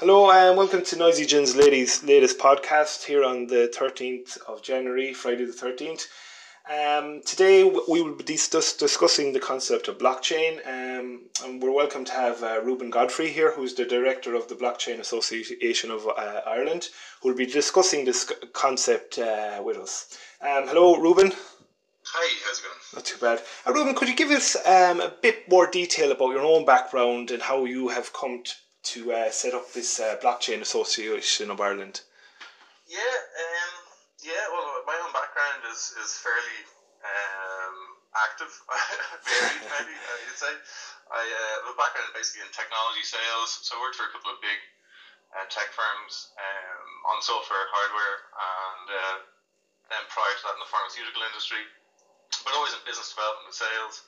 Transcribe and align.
Hello 0.00 0.30
and 0.30 0.56
welcome 0.56 0.82
to 0.82 0.96
Noisy 0.96 1.26
Gin's 1.26 1.54
ladies 1.54 2.02
latest 2.02 2.38
podcast 2.38 3.04
here 3.04 3.22
on 3.22 3.48
the 3.48 3.70
13th 3.70 4.38
of 4.48 4.62
January, 4.62 5.12
Friday 5.12 5.44
the 5.44 5.52
13th. 5.52 6.06
Um, 6.70 7.20
today 7.26 7.64
we 7.64 8.00
will 8.00 8.14
be 8.14 8.24
dis- 8.24 8.76
discussing 8.78 9.34
the 9.34 9.40
concept 9.40 9.88
of 9.88 9.98
blockchain 9.98 10.66
um, 10.66 11.26
and 11.44 11.62
we're 11.62 11.70
welcome 11.70 12.06
to 12.06 12.12
have 12.12 12.42
uh, 12.42 12.62
Ruben 12.62 12.88
Godfrey 12.88 13.28
here 13.28 13.52
who's 13.52 13.74
the 13.74 13.84
director 13.84 14.34
of 14.34 14.48
the 14.48 14.54
Blockchain 14.54 15.00
Association 15.00 15.90
of 15.90 16.08
uh, 16.08 16.40
Ireland 16.46 16.88
who 17.20 17.28
will 17.28 17.36
be 17.36 17.44
discussing 17.44 18.06
this 18.06 18.32
concept 18.54 19.18
uh, 19.18 19.60
with 19.62 19.76
us. 19.76 20.16
Um, 20.40 20.66
hello 20.66 20.96
Ruben. 20.96 21.30
Hi, 22.06 22.38
how's 22.46 22.58
it 22.58 22.62
going? 22.62 22.74
Not 22.94 23.04
too 23.04 23.18
bad. 23.18 23.42
Uh, 23.66 23.74
Ruben, 23.74 23.94
could 23.94 24.08
you 24.08 24.16
give 24.16 24.30
us 24.30 24.56
um, 24.66 25.02
a 25.02 25.12
bit 25.20 25.46
more 25.50 25.70
detail 25.70 26.10
about 26.10 26.30
your 26.30 26.40
own 26.40 26.64
background 26.64 27.30
and 27.30 27.42
how 27.42 27.66
you 27.66 27.88
have 27.88 28.14
come 28.14 28.42
to 28.44 28.52
to 28.82 29.12
uh, 29.12 29.30
set 29.30 29.54
up 29.54 29.72
this 29.72 30.00
uh, 30.00 30.16
blockchain 30.16 30.60
association 30.60 31.50
of 31.50 31.60
Ireland? 31.60 32.00
Yeah, 32.88 32.98
um, 32.98 33.72
yeah. 34.24 34.44
Well, 34.50 34.82
my 34.86 34.96
own 35.04 35.12
background 35.12 35.62
is 35.70 35.94
is 36.02 36.14
fairly 36.18 36.60
um, 37.04 37.76
active, 38.16 38.50
varied 39.24 39.62
maybe 39.78 39.94
I'd 39.94 40.38
say. 40.38 40.54
I 41.10 41.22
uh, 41.22 41.66
have 41.66 41.74
a 41.74 41.76
background 41.78 42.14
basically 42.14 42.46
in 42.46 42.50
technology 42.54 43.02
sales, 43.02 43.66
so 43.66 43.74
I 43.74 43.82
worked 43.82 43.98
for 43.98 44.06
a 44.06 44.12
couple 44.14 44.30
of 44.30 44.38
big 44.38 44.58
uh, 45.34 45.46
tech 45.50 45.70
firms 45.74 46.34
um, 46.38 47.14
on 47.14 47.22
software, 47.22 47.66
hardware, 47.70 48.16
and 48.30 48.86
uh, 48.90 49.16
then 49.90 50.02
prior 50.10 50.30
to 50.30 50.42
that 50.46 50.54
in 50.58 50.62
the 50.62 50.70
pharmaceutical 50.70 51.22
industry, 51.26 51.62
but 52.46 52.54
always 52.54 52.74
in 52.74 52.82
business 52.86 53.10
development 53.10 53.50
and 53.50 53.58
sales. 53.58 54.06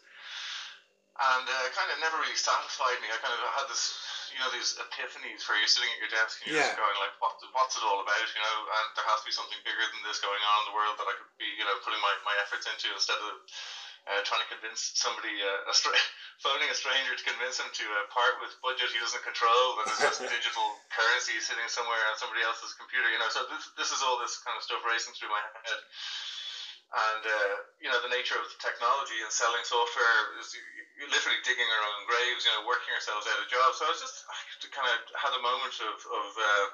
And 1.18 1.44
uh, 1.44 1.68
kind 1.76 1.90
of 1.92 2.00
never 2.00 2.16
really 2.22 2.38
satisfied 2.38 2.98
me. 3.04 3.10
I 3.10 3.18
kind 3.20 3.34
of 3.36 3.42
had 3.52 3.68
this 3.68 3.92
you 4.32 4.40
know 4.40 4.50
these 4.50 4.74
epiphanies 4.80 5.44
where 5.46 5.56
you're 5.60 5.70
sitting 5.70 5.88
at 5.92 6.00
your 6.00 6.12
desk 6.12 6.40
and 6.40 6.50
you're 6.50 6.60
yeah. 6.60 6.72
just 6.72 6.80
going 6.80 6.96
like, 6.98 7.12
what, 7.20 7.36
what's 7.52 7.76
it 7.76 7.84
all 7.84 8.00
about? 8.00 8.26
You 8.32 8.42
know, 8.42 8.56
and 8.80 8.86
there 8.96 9.06
has 9.06 9.20
to 9.20 9.26
be 9.28 9.34
something 9.34 9.60
bigger 9.62 9.84
than 9.92 10.02
this 10.04 10.18
going 10.18 10.40
on 10.40 10.56
in 10.64 10.66
the 10.72 10.76
world 10.76 10.96
that 10.96 11.08
I 11.08 11.14
could 11.14 11.30
be, 11.36 11.48
you 11.56 11.64
know, 11.64 11.76
putting 11.84 12.00
my, 12.00 12.12
my 12.24 12.34
efforts 12.40 12.64
into 12.66 12.90
instead 12.92 13.20
of 13.20 13.32
uh, 14.10 14.20
trying 14.26 14.42
to 14.42 14.50
convince 14.50 14.90
somebody, 14.98 15.30
uh, 15.30 15.70
a 15.70 15.74
stra- 15.76 15.94
phoning 16.44 16.66
a 16.66 16.76
stranger 16.76 17.14
to 17.14 17.24
convince 17.24 17.62
him 17.62 17.70
to 17.70 17.84
uh, 17.86 18.02
part 18.10 18.34
with 18.42 18.50
budget 18.58 18.90
he 18.90 18.98
doesn't 18.98 19.22
control, 19.22 19.78
that 19.78 19.86
is 19.92 20.00
just 20.02 20.18
digital 20.34 20.66
currency 20.90 21.38
sitting 21.38 21.68
somewhere 21.70 22.02
on 22.10 22.18
somebody 22.18 22.42
else's 22.42 22.74
computer. 22.74 23.06
You 23.12 23.22
know, 23.22 23.30
so 23.30 23.46
this 23.46 23.62
this 23.78 23.90
is 23.94 24.02
all 24.02 24.18
this 24.18 24.42
kind 24.42 24.58
of 24.58 24.62
stuff 24.66 24.82
racing 24.82 25.14
through 25.14 25.30
my 25.30 25.38
head 25.38 25.78
and 26.92 27.22
uh, 27.24 27.54
you 27.80 27.88
know 27.88 27.96
the 28.04 28.12
nature 28.12 28.36
of 28.36 28.44
technology 28.60 29.16
and 29.24 29.32
selling 29.32 29.64
software 29.64 30.36
is 30.36 30.52
you're 30.96 31.08
literally 31.08 31.40
digging 31.40 31.64
our 31.64 31.84
own 31.88 32.04
graves, 32.04 32.44
you 32.44 32.52
know, 32.52 32.68
working 32.68 32.92
ourselves 32.92 33.24
out 33.24 33.40
of 33.40 33.48
jobs. 33.48 33.80
So 33.80 33.88
I 33.88 33.90
was 33.96 34.00
just 34.00 34.20
I 34.28 34.36
kind 34.68 34.88
of 34.92 35.00
had 35.16 35.32
a 35.32 35.40
moment 35.40 35.72
of 35.80 35.96
of, 35.96 36.28
uh, 36.36 36.66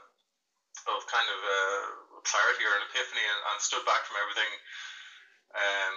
of 0.91 1.06
kind 1.06 1.28
of 1.30 1.38
uh, 1.38 1.84
clarity 2.27 2.66
or 2.66 2.75
an 2.75 2.83
epiphany, 2.91 3.22
and, 3.22 3.41
and 3.55 3.56
stood 3.62 3.86
back 3.86 4.02
from 4.10 4.19
everything. 4.19 4.50
Um, 5.55 5.97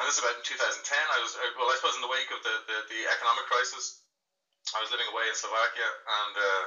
and 0.00 0.02
this 0.08 0.16
is 0.16 0.24
about 0.24 0.40
in 0.40 0.44
2010. 0.46 0.80
I 0.80 1.20
was 1.20 1.36
uh, 1.36 1.52
well, 1.60 1.68
I 1.68 1.76
suppose 1.76 2.00
in 2.00 2.04
the 2.04 2.08
wake 2.08 2.32
of 2.32 2.40
the, 2.40 2.64
the, 2.64 2.78
the 2.88 3.00
economic 3.12 3.44
crisis, 3.44 4.00
I 4.72 4.80
was 4.80 4.88
living 4.88 5.08
away 5.12 5.28
in 5.28 5.36
Slovakia, 5.36 5.84
and 5.84 6.32
uh, 6.32 6.64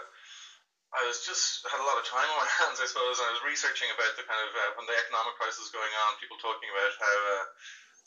I 0.94 1.02
was 1.10 1.26
just 1.26 1.66
had 1.66 1.82
a 1.82 1.88
lot 1.90 1.98
of 1.98 2.06
time 2.06 2.30
on 2.30 2.38
my 2.38 2.52
hands, 2.62 2.78
I 2.84 2.88
suppose, 2.88 3.18
and 3.18 3.28
I 3.30 3.34
was 3.34 3.44
researching 3.50 3.90
about 3.90 4.14
the 4.14 4.26
kind 4.30 4.42
of 4.46 4.52
uh, 4.54 4.72
when 4.78 4.86
the 4.86 4.98
economic 4.98 5.34
crisis 5.42 5.66
was 5.66 5.74
going 5.74 5.90
on, 6.06 6.22
people 6.22 6.38
talking 6.38 6.70
about 6.70 6.94
how 7.02 7.18
uh, 7.34 7.46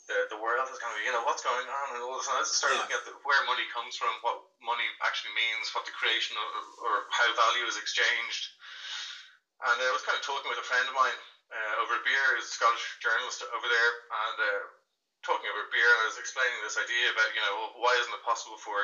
the 0.07 0.17
the 0.31 0.39
world 0.39 0.71
is 0.71 0.79
kind 0.79 0.95
of 0.95 1.03
you 1.03 1.11
know 1.11 1.23
what's 1.27 1.43
going 1.43 1.67
on 1.67 1.87
and 1.95 1.99
all 1.99 2.15
this. 2.15 2.31
And 2.31 2.39
I 2.39 2.47
started 2.47 2.79
yeah. 2.79 2.83
looking 2.87 2.99
at 2.99 3.05
the, 3.07 3.13
where 3.27 3.43
money 3.43 3.67
comes 3.75 3.99
from, 3.99 4.11
what 4.23 4.39
money 4.63 4.87
actually 5.03 5.35
means, 5.35 5.71
what 5.75 5.83
the 5.83 5.95
creation 5.95 6.39
of, 6.39 6.47
or 6.79 6.95
how 7.11 7.27
value 7.35 7.67
is 7.67 7.75
exchanged. 7.75 8.55
And 9.67 9.77
I 9.83 9.91
was 9.91 10.05
kind 10.05 10.15
of 10.15 10.23
talking 10.23 10.47
with 10.47 10.61
a 10.61 10.69
friend 10.69 10.85
of 10.85 10.95
mine 10.95 11.19
uh, 11.51 11.81
over 11.83 11.97
a 11.97 12.03
beer, 12.03 12.25
he's 12.37 12.47
a 12.47 12.55
Scottish 12.55 12.85
journalist 13.01 13.41
over 13.51 13.67
there, 13.67 13.91
and 14.29 14.37
uh, 14.37 14.63
talking 15.25 15.47
over 15.49 15.65
a 15.65 15.71
beer, 15.73 15.87
and 15.87 16.01
I 16.05 16.09
was 16.11 16.19
explaining 16.21 16.59
this 16.63 16.79
idea 16.79 17.11
about 17.11 17.29
you 17.35 17.43
know 17.43 17.55
why 17.83 17.91
isn't 17.99 18.15
it 18.15 18.23
possible 18.23 18.59
for 18.63 18.79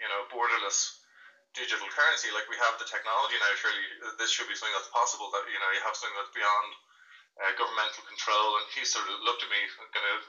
you 0.00 0.08
know 0.08 0.24
borderless 0.32 1.01
digital 1.52 1.88
currency, 1.92 2.32
like 2.32 2.48
we 2.48 2.56
have 2.60 2.76
the 2.80 2.88
technology 2.88 3.36
now, 3.40 3.52
surely 3.56 3.84
this 4.16 4.32
should 4.32 4.48
be 4.48 4.56
something 4.56 4.74
that's 4.76 4.92
possible. 4.92 5.28
That 5.32 5.44
you 5.48 5.60
know 5.60 5.70
you 5.72 5.80
have 5.84 5.96
something 5.96 6.16
that's 6.16 6.32
beyond 6.32 6.68
uh, 7.40 7.52
governmental 7.56 8.04
control. 8.04 8.60
And 8.60 8.66
he 8.72 8.84
sort 8.84 9.08
of 9.08 9.20
looked 9.24 9.44
at 9.44 9.52
me, 9.52 9.60
kind 9.92 10.08
of 10.12 10.20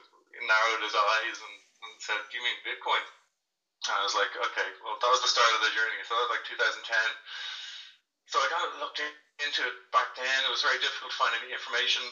narrowed 0.44 0.84
his 0.84 0.96
eyes, 0.96 1.36
and, 1.40 1.54
and 1.84 1.92
said, 2.00 2.20
"Do 2.28 2.32
you 2.36 2.44
mean 2.44 2.56
Bitcoin?" 2.64 3.04
And 3.88 3.96
I 4.00 4.04
was 4.04 4.16
like, 4.16 4.32
"Okay, 4.32 4.68
well 4.84 4.96
that 5.00 5.12
was 5.12 5.24
the 5.24 5.32
start 5.32 5.52
of 5.56 5.64
the 5.64 5.72
journey." 5.72 6.00
So 6.04 6.16
that 6.16 6.28
was 6.28 6.34
like 6.36 6.46
2010. 6.48 6.80
So 8.28 8.40
I 8.40 8.48
kind 8.48 8.64
of 8.64 8.80
looked 8.80 9.00
in, 9.00 9.12
into 9.44 9.68
it 9.68 9.76
back 9.92 10.16
then. 10.16 10.38
It 10.48 10.52
was 10.52 10.64
very 10.64 10.80
difficult 10.80 11.12
to 11.12 11.20
find 11.20 11.36
any 11.36 11.52
information. 11.52 12.04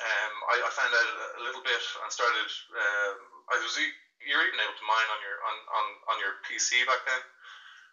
Um, 0.00 0.32
I, 0.48 0.56
I 0.64 0.70
found 0.72 0.88
out 0.88 1.08
a 1.36 1.42
little 1.44 1.60
bit 1.60 1.82
and 2.00 2.08
started. 2.08 2.48
Um, 2.72 3.16
I 3.52 3.60
was 3.60 3.76
you're 4.22 4.44
even 4.48 4.60
able 4.62 4.76
to 4.78 4.86
mine 4.88 5.08
on 5.12 5.20
your 5.20 5.36
on, 5.44 5.56
on, 5.76 5.84
on 6.14 6.16
your 6.16 6.32
PC 6.48 6.86
back 6.88 7.04
then. 7.04 7.20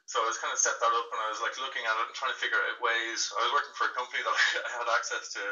So 0.05 0.21
I 0.23 0.27
was 0.27 0.39
kind 0.39 0.53
of 0.53 0.59
set 0.61 0.77
that 0.79 0.93
up 0.93 1.07
and 1.11 1.19
I 1.21 1.29
was 1.29 1.41
like 1.43 1.57
looking 1.59 1.83
at 1.85 1.95
it 1.99 2.07
and 2.07 2.15
trying 2.15 2.33
to 2.33 2.39
figure 2.39 2.59
out 2.69 2.81
ways. 2.81 3.29
I 3.35 3.43
was 3.45 3.53
working 3.53 3.75
for 3.75 3.89
a 3.89 3.93
company 3.93 4.23
that 4.23 4.35
I 4.67 4.71
had 4.79 4.89
access 4.91 5.31
to 5.37 5.43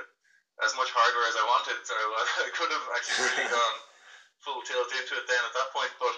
as 0.66 0.74
much 0.74 0.90
hardware 0.90 1.28
as 1.30 1.38
I 1.38 1.46
wanted, 1.46 1.78
so 1.86 1.94
I 2.48 2.50
could 2.54 2.72
have 2.74 2.86
actually 2.96 3.22
really 3.30 3.50
gone 3.54 3.78
full 4.42 4.62
tilt 4.66 4.90
into 4.94 5.18
it 5.18 5.26
then 5.30 5.44
at 5.46 5.54
that 5.54 5.70
point. 5.74 5.92
But 6.02 6.16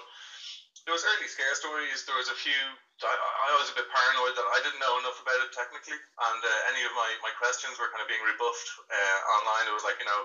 there 0.88 0.96
was 0.96 1.04
early 1.04 1.28
scare 1.28 1.52
stories. 1.56 2.08
There 2.08 2.16
was 2.16 2.32
a 2.32 2.38
few. 2.38 2.62
I, 3.04 3.14
I 3.14 3.52
was 3.60 3.72
a 3.72 3.76
bit 3.76 3.88
paranoid 3.92 4.36
that 4.36 4.48
I 4.48 4.60
didn't 4.64 4.80
know 4.80 4.96
enough 5.00 5.20
about 5.20 5.40
it 5.44 5.52
technically, 5.52 5.96
and 5.96 6.40
uh, 6.42 6.72
any 6.72 6.84
of 6.84 6.92
my, 6.96 7.10
my 7.24 7.32
questions 7.36 7.76
were 7.80 7.92
kind 7.92 8.04
of 8.04 8.10
being 8.12 8.24
rebuffed 8.24 8.70
uh, 8.88 9.20
online. 9.40 9.68
It 9.68 9.76
was 9.76 9.84
like 9.88 10.00
you 10.00 10.08
know 10.08 10.22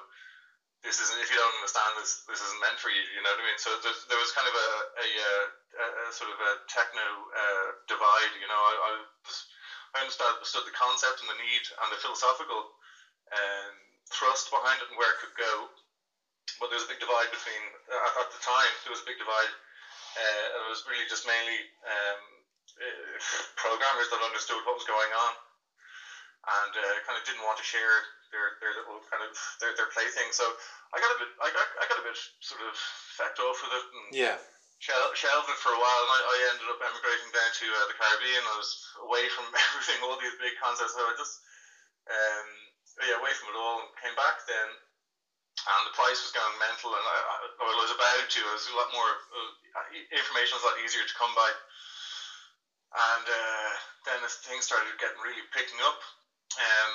this 0.85 1.01
isn't 1.01 1.17
if 1.19 1.33
you 1.33 1.41
don't 1.41 1.57
understand 1.59 1.97
this 1.97 2.23
this 2.29 2.45
isn't 2.45 2.61
meant 2.61 2.77
for 2.77 2.93
you 2.93 3.01
you 3.17 3.25
know 3.25 3.33
what 3.33 3.41
I 3.41 3.49
mean? 3.49 3.59
So 3.59 3.73
there 3.81 4.21
was 4.21 4.31
kind 4.37 4.47
of 4.47 4.55
a, 4.55 4.69
a, 5.01 5.07
a, 5.09 5.33
a 5.81 6.13
sort 6.13 6.29
of 6.29 6.39
a 6.39 6.53
techno 6.69 7.07
uh, 7.33 7.69
divide 7.89 8.33
you 8.37 8.47
know? 8.47 8.61
I, 8.61 8.73
I, 8.77 8.91
I 9.97 10.05
understood, 10.05 10.69
the 10.69 10.77
concept 10.77 11.25
and 11.25 11.29
the 11.33 11.41
need 11.41 11.65
and 11.83 11.89
the 11.89 11.99
philosophical 11.99 12.69
um, 13.33 13.73
thrust 14.13 14.53
behind 14.53 14.83
it 14.85 14.91
and 14.93 14.99
where 15.01 15.09
it 15.17 15.23
could 15.23 15.35
go. 15.39 15.71
But 16.61 16.69
there 16.69 16.79
was 16.79 16.87
a 16.87 16.93
big 16.93 17.01
divide 17.01 17.33
between 17.33 17.63
uh, 17.89 18.23
at 18.23 18.29
the 18.31 18.43
time 18.45 18.71
there 18.85 18.93
was 18.93 19.03
a 19.03 19.09
big 19.09 19.17
divide 19.17 19.53
uh, 20.15 20.47
it 20.63 20.71
was 20.71 20.87
really 20.87 21.09
just 21.11 21.27
mainly 21.27 21.59
um, 21.83 22.21
uh, 22.79 23.19
programmers 23.59 24.13
that 24.13 24.23
understood 24.23 24.63
what 24.69 24.79
was 24.79 24.87
going 24.87 25.11
on 25.11 25.33
and 26.45 26.73
uh, 26.77 26.95
kind 27.09 27.17
of 27.17 27.25
didn't 27.25 27.43
want 27.43 27.57
to 27.57 27.67
share 27.67 28.05
their, 28.35 28.59
their 28.59 28.75
little 28.75 28.99
kind 29.07 29.23
of 29.23 29.31
their, 29.63 29.71
their 29.79 29.91
plaything. 29.95 30.35
So 30.35 30.43
I 30.91 30.99
got 30.99 31.15
a 31.15 31.19
bit 31.23 31.31
I 31.39 31.49
got, 31.55 31.67
I 31.79 31.85
got 31.87 32.03
a 32.03 32.07
bit 32.07 32.19
sort 32.43 32.67
of 32.67 32.75
fecked 33.15 33.39
off 33.39 33.63
with 33.63 33.71
it 33.71 33.87
and 33.95 34.07
yeah. 34.11 34.37
Shel- 34.83 35.15
shelved 35.17 35.49
it 35.49 35.57
for 35.65 35.73
a 35.73 35.81
while, 35.81 36.01
and 36.05 36.13
I, 36.13 36.21
I 36.21 36.37
ended 36.53 36.69
up 36.69 36.83
emigrating 36.83 37.31
down 37.33 37.51
to 37.57 37.67
uh, 37.73 37.87
the 37.89 37.97
Caribbean. 37.97 38.43
I 38.43 38.59
was 38.59 38.69
away 39.07 39.25
from 39.33 39.49
everything, 39.71 40.03
all 40.05 40.19
these 40.19 40.35
big 40.37 40.53
concerts. 40.61 40.93
So 40.93 41.01
I 41.01 41.15
just 41.17 41.41
um, 42.11 42.49
yeah, 43.01 43.17
away 43.17 43.33
from 43.39 43.55
it 43.55 43.57
all, 43.57 43.81
and 43.81 43.89
came 44.03 44.13
back 44.19 44.45
then. 44.45 44.69
And 45.65 45.89
the 45.89 45.97
price 45.97 46.21
was 46.21 46.35
going 46.35 46.53
mental, 46.61 46.93
and 46.93 47.07
I, 47.07 47.17
I, 47.17 47.37
I 47.49 47.73
was 47.81 47.95
about 47.95 48.29
to. 48.29 48.41
It 48.45 48.53
was 48.53 48.69
a 48.69 48.77
lot 48.77 48.93
more 48.93 49.11
uh, 49.33 49.51
information 50.13 50.61
was 50.61 50.67
a 50.67 50.69
lot 50.69 50.83
easier 50.85 51.07
to 51.07 51.17
come 51.17 51.33
by. 51.33 51.49
And 52.95 53.27
uh, 53.27 53.71
then 54.07 54.21
as 54.23 54.39
things 54.45 54.69
started 54.69 54.93
getting 55.01 55.19
really 55.25 55.43
picking 55.51 55.81
up, 55.83 55.99
um, 56.61 56.93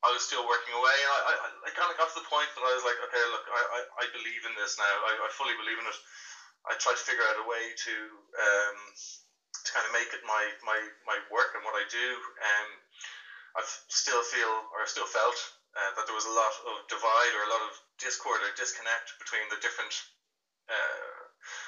I 0.00 0.08
was 0.12 0.24
still 0.24 0.48
working 0.48 0.72
away, 0.72 0.96
and 0.96 1.12
I, 1.12 1.20
I, 1.28 1.48
I 1.68 1.70
kind 1.76 1.92
of 1.92 1.96
got 2.00 2.08
to 2.08 2.18
the 2.18 2.30
point 2.30 2.48
that 2.56 2.64
I 2.64 2.72
was 2.72 2.84
like, 2.88 2.96
okay, 3.04 3.24
look, 3.28 3.44
I, 3.52 3.60
I, 3.60 3.80
I 4.00 4.04
believe 4.16 4.48
in 4.48 4.56
this 4.56 4.80
now. 4.80 4.94
I, 5.04 5.12
I 5.24 5.28
fully 5.36 5.52
believe 5.60 5.76
in 5.76 5.84
it. 5.84 5.98
I 6.64 6.76
tried 6.80 6.96
to 6.96 7.04
figure 7.04 7.24
out 7.28 7.40
a 7.40 7.44
way 7.44 7.72
to 7.84 7.94
um, 8.36 8.76
to 9.64 9.68
kind 9.72 9.84
of 9.84 9.92
make 9.92 10.08
it 10.12 10.24
my, 10.24 10.44
my, 10.64 10.78
my 11.04 11.18
work 11.28 11.52
and 11.52 11.64
what 11.64 11.76
I 11.76 11.84
do. 11.92 12.08
Um, 12.40 12.68
I 13.56 13.60
still 13.92 14.22
feel, 14.24 14.52
or 14.72 14.80
I 14.80 14.88
still 14.88 15.08
felt, 15.08 15.36
uh, 15.76 15.90
that 15.94 16.06
there 16.06 16.16
was 16.16 16.26
a 16.26 16.32
lot 16.32 16.52
of 16.70 16.86
divide 16.88 17.32
or 17.36 17.44
a 17.44 17.52
lot 17.52 17.62
of 17.66 17.72
discord 18.00 18.40
or 18.42 18.50
disconnect 18.56 19.14
between 19.20 19.46
the 19.50 19.60
different 19.60 19.92
uh, 20.70 21.20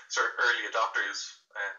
sort 0.09 0.31
of 0.31 0.33
early 0.41 0.65
adopters. 0.67 1.37
Uh, 1.53 1.75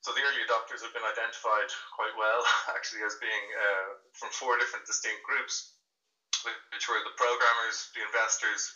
so 0.00 0.16
the 0.16 0.24
early 0.24 0.40
adopters 0.48 0.80
have 0.80 0.96
been 0.96 1.04
identified 1.04 1.68
quite 1.92 2.16
well, 2.16 2.40
actually, 2.76 3.04
as 3.04 3.20
being 3.20 3.44
uh, 3.52 3.88
from 4.16 4.32
four 4.32 4.56
different 4.56 4.88
distinct 4.88 5.20
groups, 5.28 5.76
which 6.72 6.88
were 6.88 7.04
the 7.04 7.12
programmers, 7.20 7.92
the 7.92 8.00
investors, 8.00 8.72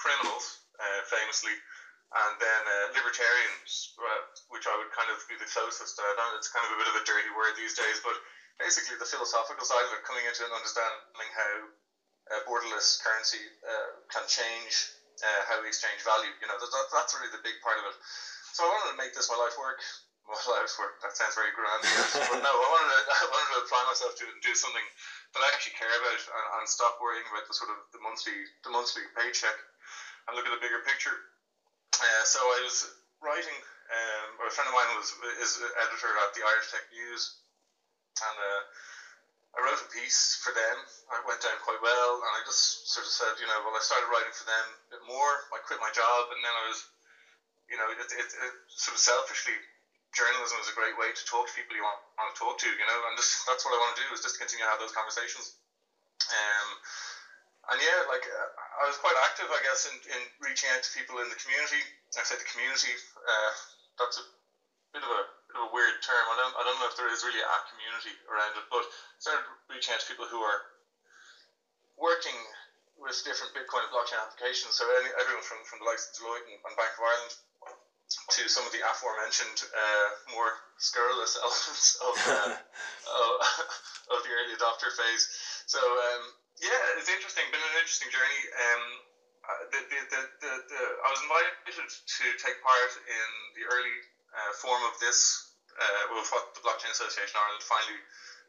criminals, 0.00 0.64
uh, 0.80 1.00
famously, 1.12 1.52
and 1.52 2.32
then 2.40 2.62
uh, 2.64 2.86
libertarians, 2.96 3.92
uh, 4.00 4.22
which 4.48 4.64
I 4.64 4.72
would 4.80 4.88
kind 4.96 5.12
of 5.12 5.20
be 5.28 5.36
the 5.36 5.48
closest. 5.48 6.00
I 6.00 6.08
know 6.16 6.40
it's 6.40 6.48
kind 6.48 6.64
of 6.64 6.72
a 6.72 6.78
bit 6.80 6.88
of 6.88 6.96
a 6.96 7.04
dirty 7.04 7.28
word 7.36 7.52
these 7.52 7.76
days, 7.76 8.00
but 8.00 8.16
basically 8.56 8.96
the 8.96 9.08
philosophical 9.08 9.68
side 9.68 9.84
of 9.84 9.92
it, 9.92 10.04
coming 10.08 10.24
into 10.24 10.44
an 10.44 10.56
understanding 10.56 11.30
how 11.36 11.52
uh, 12.32 12.40
borderless 12.48 12.96
currency 13.04 13.44
uh, 13.60 14.00
can 14.08 14.24
change 14.24 14.72
how 15.46 15.54
we 15.62 15.70
exchange 15.70 16.02
value. 16.02 16.34
You 16.42 16.50
know, 16.50 16.58
that, 16.58 16.88
that's 16.90 17.14
really 17.14 17.30
the 17.30 17.38
big 17.46 17.54
part 17.62 17.78
of 17.78 17.86
it. 17.86 17.94
So 18.58 18.66
I 18.66 18.74
wanted 18.74 18.90
to 18.90 18.98
make 18.98 19.14
this 19.14 19.30
my 19.30 19.38
life 19.38 19.54
work 19.54 19.78
model 20.26 20.54
out 20.58 20.70
for. 20.70 20.86
That 21.02 21.14
sounds 21.14 21.34
very 21.34 21.50
grand. 21.54 21.82
but 22.30 22.40
no, 22.42 22.52
I 22.52 22.68
wanted 22.70 22.90
to, 22.90 23.00
I 23.18 23.24
wanted 23.30 23.50
to 23.56 23.60
apply 23.66 23.82
myself 23.86 24.12
to 24.18 24.26
do 24.42 24.52
something 24.54 24.86
that 25.34 25.42
I 25.42 25.48
actually 25.50 25.76
care 25.78 25.90
about 25.90 26.20
and, 26.20 26.46
and 26.60 26.64
stop 26.68 26.98
worrying 27.02 27.26
about 27.30 27.46
the 27.46 27.54
sort 27.56 27.70
of 27.70 27.78
the 27.90 28.00
monthly 28.02 28.36
the 28.62 28.72
monthly 28.72 29.02
paycheck 29.18 29.56
and 30.28 30.36
look 30.38 30.46
at 30.46 30.54
the 30.54 30.62
bigger 30.62 30.82
picture. 30.86 31.16
Uh, 31.98 32.24
so 32.24 32.38
I 32.40 32.58
was 32.62 32.76
writing. 33.22 33.58
Um, 33.92 34.48
a 34.48 34.50
friend 34.50 34.70
of 34.70 34.74
mine 34.74 34.88
was 34.96 35.12
is 35.42 35.60
editor 35.60 36.10
at 36.24 36.32
the 36.32 36.42
Irish 36.46 36.72
Tech 36.72 36.86
News, 36.94 37.44
and 38.24 38.36
uh, 38.40 38.62
I 39.52 39.58
wrote 39.60 39.84
a 39.84 39.90
piece 39.92 40.40
for 40.40 40.54
them. 40.56 40.76
It 41.12 41.28
went 41.28 41.44
down 41.44 41.60
quite 41.60 41.82
well, 41.84 42.24
and 42.24 42.32
I 42.32 42.40
just 42.48 42.88
sort 42.88 43.04
of 43.04 43.12
said, 43.12 43.36
you 43.36 43.44
know, 43.44 43.60
well, 43.60 43.76
I 43.76 43.84
started 43.84 44.08
writing 44.08 44.32
for 44.32 44.48
them 44.48 44.64
a 44.64 44.88
bit 44.96 45.04
more. 45.04 45.32
I 45.52 45.60
quit 45.60 45.76
my 45.84 45.92
job, 45.92 46.32
and 46.32 46.40
then 46.40 46.54
I 46.56 46.64
was, 46.72 46.80
you 47.68 47.76
know, 47.76 47.84
it, 47.92 48.00
it, 48.00 48.28
it 48.32 48.54
sort 48.72 48.96
of 48.96 49.02
selfishly, 49.04 49.52
journalism 50.12 50.60
is 50.60 50.68
a 50.68 50.76
great 50.76 50.96
way 51.00 51.12
to 51.12 51.22
talk 51.24 51.48
to 51.48 51.56
people 51.56 51.76
you 51.76 51.84
want, 51.84 52.00
want 52.20 52.32
to 52.32 52.38
talk 52.38 52.56
to, 52.60 52.68
you 52.68 52.86
know, 52.86 52.98
and 53.08 53.16
just, 53.16 53.44
that's 53.48 53.64
what 53.64 53.72
I 53.72 53.80
want 53.80 53.96
to 53.96 54.02
do 54.04 54.08
is 54.12 54.20
just 54.20 54.36
continue 54.36 54.64
to 54.64 54.70
have 54.70 54.80
those 54.80 54.92
conversations. 54.92 55.56
Um, 56.28 56.68
and 57.72 57.78
yeah, 57.78 58.04
like 58.10 58.26
uh, 58.26 58.48
I 58.82 58.90
was 58.90 58.98
quite 58.98 59.14
active, 59.22 59.46
I 59.48 59.60
guess, 59.62 59.86
in, 59.86 59.94
in 60.10 60.20
reaching 60.42 60.68
out 60.74 60.82
to 60.82 60.90
people 60.92 61.22
in 61.22 61.30
the 61.30 61.38
community. 61.38 61.82
I 62.18 62.26
said 62.26 62.42
the 62.42 62.48
community. 62.50 62.90
Uh, 63.22 63.50
that's 64.02 64.18
a 64.18 64.24
bit 64.90 65.06
of 65.06 65.10
a 65.10 65.22
bit 65.46 65.56
of 65.56 65.70
a 65.70 65.72
weird 65.72 66.02
term. 66.02 66.24
I 66.26 66.36
don't 66.42 66.54
I 66.58 66.62
don't 66.66 66.76
know 66.82 66.90
if 66.90 66.98
there 66.98 67.08
is 67.08 67.22
really 67.22 67.40
a 67.40 67.58
community 67.70 68.12
around 68.28 68.58
it, 68.58 68.66
but 68.66 68.82
started 69.22 69.46
reaching 69.70 69.94
out 69.94 70.02
to 70.02 70.10
people 70.10 70.26
who 70.26 70.42
are 70.42 70.60
working 71.96 72.34
with 72.98 73.14
different 73.22 73.54
Bitcoin 73.54 73.86
and 73.86 73.94
blockchain 73.94 74.20
applications. 74.20 74.74
So 74.74 74.84
any, 74.98 75.10
everyone 75.16 75.46
from, 75.46 75.62
from 75.64 75.80
the 75.80 75.88
likes 75.88 76.10
of 76.10 76.18
Deloitte 76.18 76.44
and, 76.50 76.58
and 76.60 76.74
Bank 76.76 76.92
of 76.98 77.02
Ireland 77.02 77.32
to 78.36 78.48
some 78.48 78.66
of 78.66 78.72
the 78.72 78.82
aforementioned 78.84 79.62
uh, 79.72 80.08
more 80.32 80.52
scurrilous 80.78 81.36
elements 81.42 81.96
of, 82.00 82.14
uh, 82.28 82.52
of, 83.20 83.30
of 84.14 84.18
the 84.24 84.30
early 84.30 84.54
adopter 84.56 84.90
phase. 84.92 85.24
So 85.66 85.80
um, 85.80 86.22
yeah, 86.60 86.98
it's 86.98 87.08
interesting. 87.08 87.44
Been 87.50 87.62
an 87.62 87.78
interesting 87.80 88.10
journey. 88.12 88.40
Um, 88.54 88.82
uh, 89.42 89.62
the, 89.74 89.80
the, 89.90 89.98
the, 90.06 90.20
the, 90.38 90.52
the, 90.70 90.82
I 91.02 91.08
was 91.10 91.22
invited 91.26 91.50
to 91.66 92.24
take 92.38 92.62
part 92.62 92.92
in 92.94 93.28
the 93.58 93.66
early 93.66 93.96
uh, 94.30 94.52
form 94.62 94.78
of 94.86 94.94
this, 95.02 95.50
uh, 95.74 96.02
well, 96.14 96.22
what 96.30 96.54
the 96.54 96.62
Blockchain 96.62 96.94
Association 96.94 97.34
Ireland 97.34 97.66
finally 97.66 97.98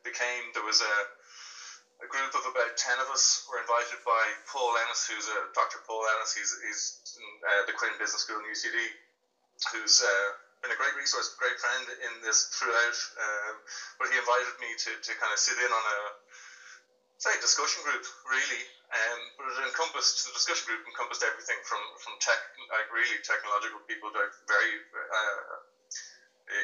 became. 0.06 0.54
There 0.54 0.62
was 0.62 0.86
a, 0.86 0.95
a 2.06 2.07
group 2.07 2.38
of 2.38 2.45
about 2.45 2.77
10 2.77 3.01
of 3.01 3.09
us 3.09 3.42
were 3.50 3.57
invited 3.57 4.06
by 4.06 4.24
Paul 4.45 4.77
Ennis, 4.86 5.09
who's 5.09 5.25
a 5.25 5.50
Dr. 5.57 5.81
Paul 5.89 6.06
Ennis. 6.13 6.38
He's, 6.38 6.54
he's 6.62 6.83
in 7.18 7.25
uh, 7.42 7.63
the 7.66 7.74
Quinn 7.74 7.98
Business 7.98 8.21
School 8.30 8.38
in 8.38 8.45
UCD, 8.45 8.77
who's 9.71 10.01
uh, 10.01 10.27
been 10.61 10.71
a 10.73 10.79
great 10.79 10.95
resource, 10.95 11.29
great 11.38 11.57
friend 11.59 11.85
in 12.03 12.13
this 12.23 12.50
throughout. 12.55 12.97
Um, 13.19 13.53
but 14.00 14.09
he 14.09 14.15
invited 14.17 14.55
me 14.59 14.71
to, 14.88 14.91
to 14.95 15.11
kind 15.19 15.31
of 15.31 15.39
sit 15.39 15.57
in 15.59 15.69
on 15.71 15.85
a 15.85 16.00
say 17.21 17.35
discussion 17.39 17.79
group 17.88 18.03
really, 18.27 18.63
um, 18.91 19.19
but 19.39 19.47
it 19.47 19.63
encompassed 19.63 20.27
the 20.27 20.31
discussion 20.35 20.67
group 20.67 20.83
encompassed 20.83 21.23
everything 21.23 21.55
from 21.63 21.79
from 22.03 22.19
tech 22.19 22.39
like 22.67 22.88
really 22.91 23.15
technological 23.23 23.79
people 23.88 24.11
to 24.11 24.27
very 24.50 24.71
uh, 24.91 25.56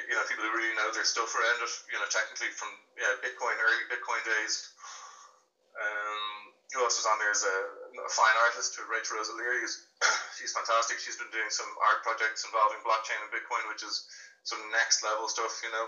you 0.07 0.15
know, 0.15 0.23
people 0.27 0.43
who 0.43 0.51
really 0.51 0.75
know 0.75 0.91
their 0.91 1.07
stuff 1.07 1.31
around 1.35 1.59
it, 1.63 1.71
you 1.87 1.97
know, 1.97 2.07
technically 2.11 2.51
from 2.51 2.67
yeah, 2.99 3.15
Bitcoin, 3.23 3.55
early 3.63 3.85
Bitcoin 3.87 4.19
days. 4.27 4.67
Um, 5.79 6.51
who 6.73 6.83
else 6.83 6.99
was 6.99 7.07
on 7.07 7.17
there 7.17 7.31
is 7.31 7.41
a, 7.41 7.55
a 8.05 8.11
fine 8.11 8.35
artist, 8.43 8.75
Rachel 8.91 9.17
Rose 9.17 9.29
O'Leary. 9.31 9.63
She's 10.39 10.55
fantastic. 10.55 11.03
She's 11.03 11.19
been 11.19 11.29
doing 11.35 11.51
some 11.51 11.67
art 11.83 11.99
projects 12.01 12.47
involving 12.47 12.79
blockchain 12.87 13.19
and 13.19 13.27
Bitcoin, 13.27 13.67
which 13.67 13.83
is 13.83 14.07
some 14.47 14.59
next 14.71 15.03
level 15.03 15.27
stuff, 15.27 15.59
you 15.59 15.69
know. 15.69 15.85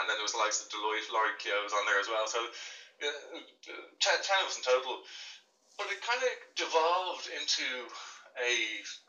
And 0.00 0.08
then 0.08 0.16
there 0.16 0.24
was 0.24 0.32
the 0.32 0.40
likes 0.40 0.60
of 0.60 0.72
Deloitte, 0.72 1.12
Laurie 1.12 1.36
was 1.60 1.76
on 1.76 1.84
there 1.84 2.00
as 2.00 2.08
well. 2.08 2.24
So 2.24 2.40
uh, 2.44 3.40
ten, 4.00 4.16
ten 4.24 4.40
of 4.40 4.48
us 4.48 4.56
in 4.56 4.64
total. 4.64 4.96
But 5.76 5.88
it 5.92 6.00
kind 6.00 6.20
of 6.20 6.32
devolved 6.56 7.28
into 7.28 7.64
a 8.40 8.52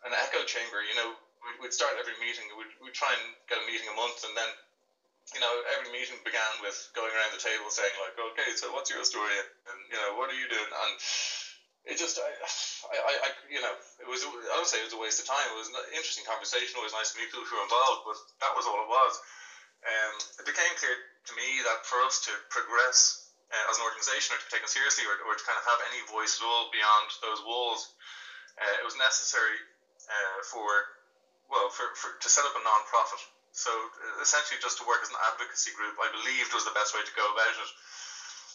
an 0.07 0.11
echo 0.15 0.43
chamber, 0.43 0.83
you 0.83 0.95
know, 0.95 1.15
we'd 1.59 1.75
start 1.75 1.95
every 1.99 2.15
meeting. 2.19 2.47
We'd, 2.55 2.71
we'd 2.79 2.95
try 2.95 3.11
and 3.15 3.35
get 3.47 3.59
a 3.59 3.65
meeting 3.67 3.87
a 3.91 3.95
month, 3.95 4.23
and 4.23 4.35
then 4.35 4.47
you 5.35 5.39
know 5.39 5.51
every 5.71 5.91
meeting 5.91 6.19
began 6.23 6.59
with 6.59 6.75
going 6.95 7.11
around 7.11 7.31
the 7.31 7.39
table 7.39 7.71
saying 7.71 7.95
like, 7.99 8.15
okay, 8.15 8.51
so 8.55 8.71
what's 8.71 8.91
your 8.91 9.03
story, 9.03 9.35
and 9.67 9.79
you 9.91 9.99
know 9.99 10.15
what 10.15 10.31
are 10.31 10.37
you 10.37 10.47
doing, 10.47 10.71
and 10.71 10.93
it 11.83 11.99
just 11.99 12.15
I, 12.19 12.31
I, 12.95 13.13
I 13.27 13.29
you 13.51 13.59
know 13.59 13.75
it 13.99 14.07
was 14.07 14.23
I 14.23 14.55
don't 14.55 14.67
say 14.67 14.79
it 14.79 14.87
was 14.87 14.95
a 14.95 15.01
waste 15.01 15.19
of 15.19 15.27
time. 15.27 15.43
It 15.51 15.57
was 15.59 15.67
an 15.67 15.79
interesting 15.91 16.23
conversation. 16.23 16.79
It 16.79 16.85
was 16.85 16.95
nice 16.95 17.11
to 17.11 17.19
meet 17.19 17.31
people 17.31 17.43
who 17.43 17.59
were 17.59 17.67
involved, 17.67 18.07
but 18.07 18.17
that 18.39 18.55
was 18.55 18.63
all 18.65 18.79
it 18.79 18.89
was. 18.89 19.13
Um, 19.83 20.15
it 20.39 20.47
became 20.47 20.71
clear 20.79 20.95
to 20.95 21.33
me 21.35 21.59
that 21.67 21.83
for 21.83 21.99
us 22.07 22.23
to 22.23 22.31
progress 22.47 23.19
uh, 23.51 23.65
as 23.67 23.75
an 23.75 23.83
organization 23.83 24.31
or 24.31 24.39
to 24.39 24.47
be 24.47 24.55
taken 24.55 24.71
seriously 24.71 25.03
or, 25.03 25.19
or 25.27 25.35
to 25.35 25.43
kind 25.43 25.59
of 25.59 25.65
have 25.67 25.83
any 25.91 25.99
voice 26.07 26.39
at 26.39 26.47
all 26.47 26.71
beyond 26.71 27.11
those 27.19 27.43
walls, 27.43 27.91
uh, 28.55 28.75
it 28.79 28.85
was 28.87 28.95
necessary 28.95 29.59
uh, 30.07 30.39
for 30.47 30.87
well, 31.51 31.67
for, 31.67 31.91
for 31.99 32.15
to 32.23 32.29
set 32.31 32.47
up 32.47 32.55
a 32.55 32.63
non-profit. 32.63 33.19
So 33.53 33.69
essentially, 34.23 34.57
just 34.57 34.81
to 34.81 34.87
work 34.89 35.05
as 35.05 35.11
an 35.13 35.19
advocacy 35.29 35.75
group, 35.77 35.93
I 36.01 36.09
believed 36.09 36.55
was 36.55 36.65
the 36.65 36.73
best 36.73 36.95
way 36.95 37.03
to 37.05 37.13
go 37.13 37.27
about 37.29 37.53
it. 37.53 37.69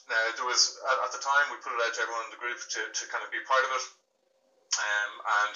Now, 0.09 0.25
there 0.41 0.49
was 0.49 0.73
at, 0.89 0.99
at 1.05 1.13
the 1.13 1.21
time 1.21 1.53
we 1.53 1.61
put 1.61 1.77
it 1.77 1.81
out 1.85 1.93
to 1.93 2.01
everyone 2.01 2.25
in 2.29 2.33
the 2.33 2.41
group 2.41 2.57
to, 2.57 2.81
to 2.81 3.03
kind 3.13 3.21
of 3.21 3.29
be 3.29 3.45
part 3.45 3.61
of 3.69 3.71
it, 3.77 3.85
um, 4.81 5.13
and 5.45 5.55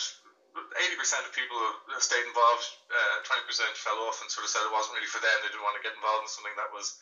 80% 0.52 1.24
of 1.24 1.32
people 1.32 1.56
stayed 1.96 2.24
involved, 2.28 2.64
uh, 2.92 3.24
20% 3.24 3.48
fell 3.80 3.96
off 4.04 4.20
and 4.20 4.28
sort 4.28 4.44
of 4.44 4.52
said 4.52 4.60
it 4.68 4.72
wasn't 4.72 4.92
really 4.92 5.08
for 5.08 5.24
them. 5.24 5.32
They 5.40 5.48
didn't 5.48 5.64
want 5.64 5.80
to 5.80 5.84
get 5.84 5.96
involved 5.96 6.28
in 6.28 6.30
something 6.32 6.52
that 6.60 6.68
was 6.68 6.92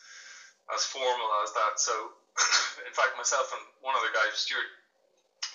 as 0.71 0.87
formal 0.87 1.27
as 1.43 1.51
that. 1.51 1.75
So, 1.75 2.15
in 2.87 2.95
fact, 2.95 3.19
myself 3.19 3.51
and 3.51 3.63
one 3.83 3.99
other 3.99 4.11
guy, 4.15 4.23
Stuart, 4.31 4.71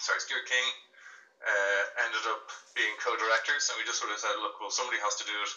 sorry, 0.04 0.20
Stuart 0.20 0.44
King, 0.44 0.66
uh, 1.40 1.82
ended 2.04 2.24
up 2.28 2.52
being 2.76 2.92
co-directors, 3.00 3.72
and 3.72 3.80
we 3.80 3.88
just 3.88 4.00
sort 4.00 4.12
of 4.12 4.20
said, 4.20 4.36
look, 4.44 4.60
well, 4.60 4.72
somebody 4.72 5.00
has 5.00 5.16
to 5.16 5.24
do 5.24 5.32
it. 5.32 5.52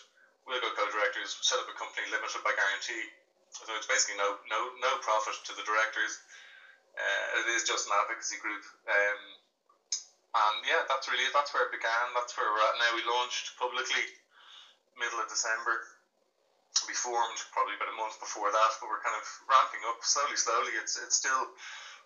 We'll 0.48 0.64
go 0.64 0.72
co-directors, 0.72 1.36
set 1.44 1.60
up 1.60 1.68
a 1.68 1.76
company 1.76 2.08
limited 2.08 2.40
by 2.48 2.56
guarantee. 2.56 3.04
So 3.50 3.74
it's 3.74 3.90
basically 3.90 4.18
no 4.22 4.38
no 4.50 4.60
no 4.78 4.92
profit 5.02 5.34
to 5.50 5.54
the 5.58 5.66
directors. 5.66 6.22
Uh, 7.00 7.40
it 7.40 7.48
is 7.56 7.64
just 7.64 7.88
an 7.88 7.96
advocacy 7.96 8.36
group. 8.44 8.62
Um, 8.92 9.20
and 10.30 10.58
yeah, 10.68 10.84
that's 10.86 11.08
really 11.08 11.26
it. 11.26 11.34
That's 11.34 11.56
where 11.56 11.66
it 11.66 11.74
began. 11.74 12.12
That's 12.14 12.36
where 12.36 12.46
we're 12.52 12.62
at 12.62 12.78
now. 12.78 12.92
We 12.94 13.08
launched 13.08 13.56
publicly 13.58 14.04
middle 15.00 15.24
of 15.24 15.32
December. 15.32 15.80
We 16.86 16.94
formed 16.94 17.40
probably 17.56 17.80
about 17.80 17.96
a 17.96 17.98
month 17.98 18.20
before 18.20 18.52
that, 18.52 18.72
but 18.78 18.92
we're 18.92 19.02
kind 19.02 19.16
of 19.16 19.26
ramping 19.48 19.84
up 19.88 20.04
slowly, 20.04 20.36
slowly. 20.36 20.76
It's 20.76 21.00
it's 21.00 21.16
still, 21.16 21.50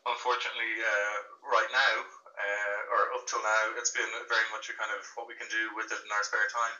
unfortunately, 0.05 0.71
uh, 0.77 1.17
right 1.49 1.71
now, 1.73 1.95
uh, 2.37 2.93
or 2.93 3.01
up 3.17 3.25
till 3.25 3.41
now, 3.41 3.63
it's 3.81 3.91
been 3.91 4.07
very 4.29 4.47
much 4.53 4.69
a 4.69 4.77
kind 4.77 4.93
of 4.93 5.01
what 5.17 5.25
we 5.25 5.35
can 5.35 5.49
do 5.49 5.73
with 5.73 5.89
it 5.89 6.01
in 6.01 6.09
our 6.13 6.23
spare 6.25 6.47
time, 6.53 6.75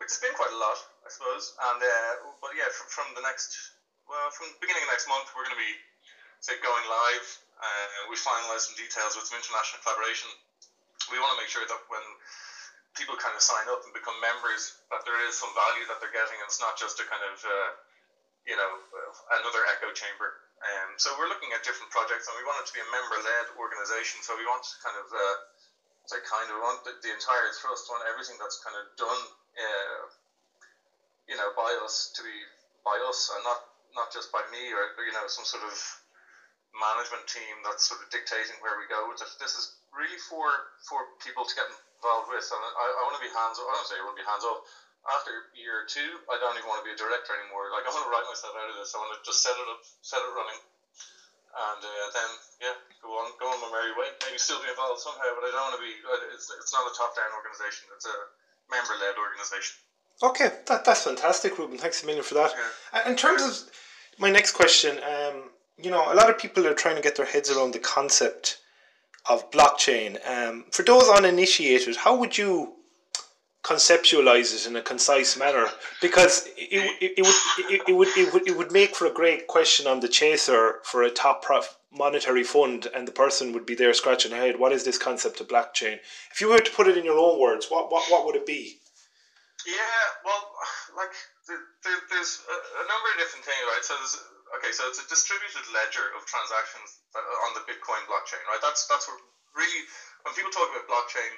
which 0.00 0.10
has 0.10 0.20
been 0.20 0.34
quite 0.36 0.52
a 0.52 0.60
lot, 0.60 0.78
I 1.04 1.08
suppose. 1.12 1.54
And 1.70 1.80
uh, 1.80 2.12
but 2.40 2.56
yeah, 2.56 2.68
from, 2.72 2.88
from 2.88 3.08
the 3.14 3.24
next, 3.24 3.78
well, 4.08 4.28
from 4.34 4.52
the 4.52 4.60
beginning 4.60 4.84
of 4.88 4.92
next 4.92 5.08
month, 5.08 5.32
we're 5.32 5.46
going 5.46 5.56
to 5.56 5.64
be 5.64 5.74
say 6.40 6.56
going 6.62 6.86
live. 6.86 7.26
Uh, 7.58 8.06
we 8.06 8.14
finalised 8.14 8.70
some 8.70 8.78
details 8.78 9.18
with 9.18 9.26
some 9.26 9.38
international 9.38 9.82
collaboration. 9.82 10.30
We 11.10 11.18
want 11.18 11.34
to 11.34 11.38
make 11.42 11.50
sure 11.50 11.66
that 11.66 11.82
when 11.90 12.04
people 12.94 13.18
kind 13.18 13.34
of 13.34 13.42
sign 13.42 13.66
up 13.70 13.82
and 13.82 13.90
become 13.94 14.14
members, 14.22 14.78
that 14.90 15.02
there 15.02 15.18
is 15.26 15.34
some 15.34 15.50
value 15.54 15.86
that 15.90 15.98
they're 15.98 16.14
getting, 16.14 16.38
and 16.38 16.46
it's 16.46 16.62
not 16.62 16.78
just 16.78 16.98
a 17.02 17.06
kind 17.06 17.24
of 17.26 17.36
uh, 17.42 17.70
you 18.46 18.54
know 18.54 18.70
another 19.42 19.62
echo 19.74 19.90
chamber. 19.94 20.38
Um, 20.58 20.98
so 20.98 21.14
we're 21.14 21.30
looking 21.30 21.54
at 21.54 21.62
different 21.62 21.90
projects, 21.94 22.26
and 22.26 22.34
we 22.34 22.42
want 22.42 22.58
it 22.62 22.66
to 22.66 22.74
be 22.74 22.82
a 22.82 22.90
member-led 22.90 23.54
organization. 23.54 24.18
So 24.26 24.34
we 24.34 24.42
want 24.42 24.66
to 24.66 24.74
kind 24.82 24.98
of, 24.98 25.06
uh, 25.06 25.36
say, 26.10 26.18
kind 26.26 26.50
of 26.50 26.58
want 26.58 26.82
the, 26.82 26.98
the 26.98 27.14
entire 27.14 27.54
thrust 27.62 27.86
want 27.86 28.02
everything 28.10 28.34
that's 28.42 28.58
kind 28.58 28.74
of 28.74 28.90
done, 28.98 29.22
uh, 29.54 30.02
you 31.30 31.38
know, 31.38 31.54
by 31.54 31.70
us 31.86 32.10
to 32.18 32.26
be 32.26 32.34
by 32.82 32.98
us, 33.06 33.30
and 33.38 33.42
not 33.46 33.70
not 33.94 34.10
just 34.10 34.34
by 34.34 34.42
me 34.50 34.74
or 34.74 34.98
you 34.98 35.14
know 35.14 35.30
some 35.30 35.46
sort 35.46 35.62
of 35.62 35.74
management 36.78 37.26
team 37.26 37.54
that's 37.66 37.84
sort 37.84 38.00
of 38.00 38.08
dictating 38.08 38.56
where 38.62 38.78
we 38.78 38.86
go. 38.86 39.10
This 39.14 39.54
is 39.54 39.78
really 39.90 40.18
for 40.30 40.46
for 40.86 41.12
people 41.20 41.42
to 41.42 41.54
get 41.58 41.66
involved 41.68 42.30
with, 42.30 42.46
and 42.46 42.62
I, 42.62 42.86
I 42.86 43.00
want 43.04 43.18
to 43.18 43.24
be 43.24 43.30
hands. 43.30 43.58
I 43.58 43.66
don't 43.66 43.86
say 43.86 43.98
I 43.98 44.04
want 44.06 44.14
to 44.14 44.22
be 44.22 44.28
hands 44.28 44.46
off 44.46 44.62
after 45.06 45.48
year 45.56 45.86
two, 45.86 46.20
I 46.28 46.36
don't 46.42 46.56
even 46.58 46.68
want 46.68 46.82
to 46.82 46.86
be 46.86 46.92
a 46.92 46.98
director 46.98 47.32
anymore. 47.38 47.70
Like 47.70 47.86
I 47.86 47.90
want 47.94 48.04
to 48.04 48.12
write 48.12 48.26
myself 48.28 48.52
out 48.58 48.68
of 48.68 48.76
this. 48.76 48.92
I 48.92 49.00
want 49.00 49.14
to 49.14 49.20
just 49.22 49.40
set 49.40 49.54
it 49.54 49.68
up, 49.70 49.80
set 50.02 50.20
it 50.20 50.32
running, 50.36 50.60
and 50.60 51.80
uh, 51.80 52.06
then 52.12 52.30
yeah, 52.60 52.76
go 53.00 53.14
on, 53.16 53.32
go 53.38 53.46
on 53.48 53.58
my 53.62 53.70
merry 53.72 53.94
way. 53.96 54.10
Maybe 54.26 54.36
still 54.36 54.60
be 54.60 54.68
involved 54.68 55.00
somehow, 55.00 55.32
but 55.38 55.46
I 55.46 55.50
don't 55.54 55.64
want 55.72 55.76
to 55.78 55.84
be. 55.84 55.94
Uh, 56.02 56.34
it's 56.34 56.50
it's 56.50 56.72
not 56.74 56.84
a 56.84 56.92
top 56.92 57.14
down 57.14 57.30
organization. 57.32 57.88
It's 57.94 58.08
a 58.08 58.16
member 58.68 58.94
led 59.00 59.16
organization. 59.16 59.80
Okay, 60.18 60.50
that, 60.66 60.82
that's 60.82 61.06
fantastic, 61.06 61.56
Ruben. 61.62 61.78
Thanks 61.78 62.02
a 62.02 62.06
million 62.06 62.26
for 62.26 62.34
that. 62.34 62.50
Yeah. 62.50 63.06
In 63.06 63.14
terms 63.14 63.42
of 63.42 63.54
my 64.18 64.30
next 64.30 64.52
question, 64.58 64.98
um, 64.98 65.54
you 65.80 65.90
know, 65.90 66.12
a 66.12 66.14
lot 66.14 66.30
of 66.30 66.38
people 66.38 66.66
are 66.66 66.74
trying 66.74 66.96
to 66.96 67.02
get 67.02 67.16
their 67.16 67.26
heads 67.26 67.50
around 67.50 67.72
the 67.72 67.78
concept 67.78 68.58
of 69.28 69.50
blockchain. 69.50 70.18
Um, 70.28 70.64
for 70.72 70.82
those 70.82 71.08
uninitiated, 71.08 71.96
how 71.96 72.16
would 72.16 72.36
you 72.36 72.74
conceptualize 73.62 74.54
it 74.54 74.66
in 74.66 74.76
a 74.76 74.82
concise 74.82 75.36
manner? 75.38 75.66
Because 76.00 76.46
it, 76.56 76.96
it, 77.00 77.12
it, 77.18 77.22
would, 77.22 77.70
it, 77.70 77.82
it, 77.88 77.92
would, 77.92 78.08
it, 78.16 78.32
would, 78.32 78.48
it 78.48 78.56
would 78.56 78.72
make 78.72 78.96
for 78.96 79.06
a 79.06 79.12
great 79.12 79.46
question 79.46 79.86
on 79.86 80.00
the 80.00 80.08
chaser 80.08 80.80
for 80.84 81.02
a 81.02 81.10
top 81.10 81.42
prof, 81.42 81.76
monetary 81.92 82.44
fund 82.44 82.86
and 82.94 83.06
the 83.06 83.12
person 83.12 83.52
would 83.52 83.66
be 83.66 83.74
there 83.74 83.94
scratching 83.94 84.30
their 84.30 84.40
head 84.40 84.58
what 84.58 84.72
is 84.72 84.84
this 84.84 84.98
concept 84.98 85.40
of 85.40 85.48
blockchain? 85.48 85.98
If 86.32 86.40
you 86.40 86.48
were 86.48 86.58
to 86.58 86.70
put 86.70 86.86
it 86.86 86.98
in 86.98 87.04
your 87.04 87.18
own 87.18 87.40
words 87.40 87.66
what, 87.70 87.90
what, 87.90 88.10
what 88.10 88.26
would 88.26 88.36
it 88.36 88.46
be? 88.46 88.78
Yeah 89.66 90.04
well 90.24 90.52
like 90.96 91.16
there, 91.48 91.60
there, 91.84 92.00
there's 92.10 92.44
a, 92.44 92.56
a, 92.82 92.84
number 92.84 93.08
of 93.08 93.18
different 93.18 93.44
things 93.44 93.64
right? 93.72 93.84
So 93.84 93.94
there's 93.96 94.20
okay 94.56 94.72
so 94.72 94.86
it's 94.88 95.00
a 95.00 95.06
distributed 95.08 95.64
ledger 95.72 96.12
of 96.16 96.24
transactions 96.24 97.02
on 97.44 97.50
the 97.56 97.62
bitcoin 97.68 98.00
blockchain 98.08 98.40
right? 98.48 98.62
That's 98.62 98.86
that's 98.88 99.04
what 99.08 99.18
really 99.52 99.80
when 100.24 100.32
people 100.32 100.52
talk 100.52 100.68
about 100.70 100.88
blockchain 100.88 101.32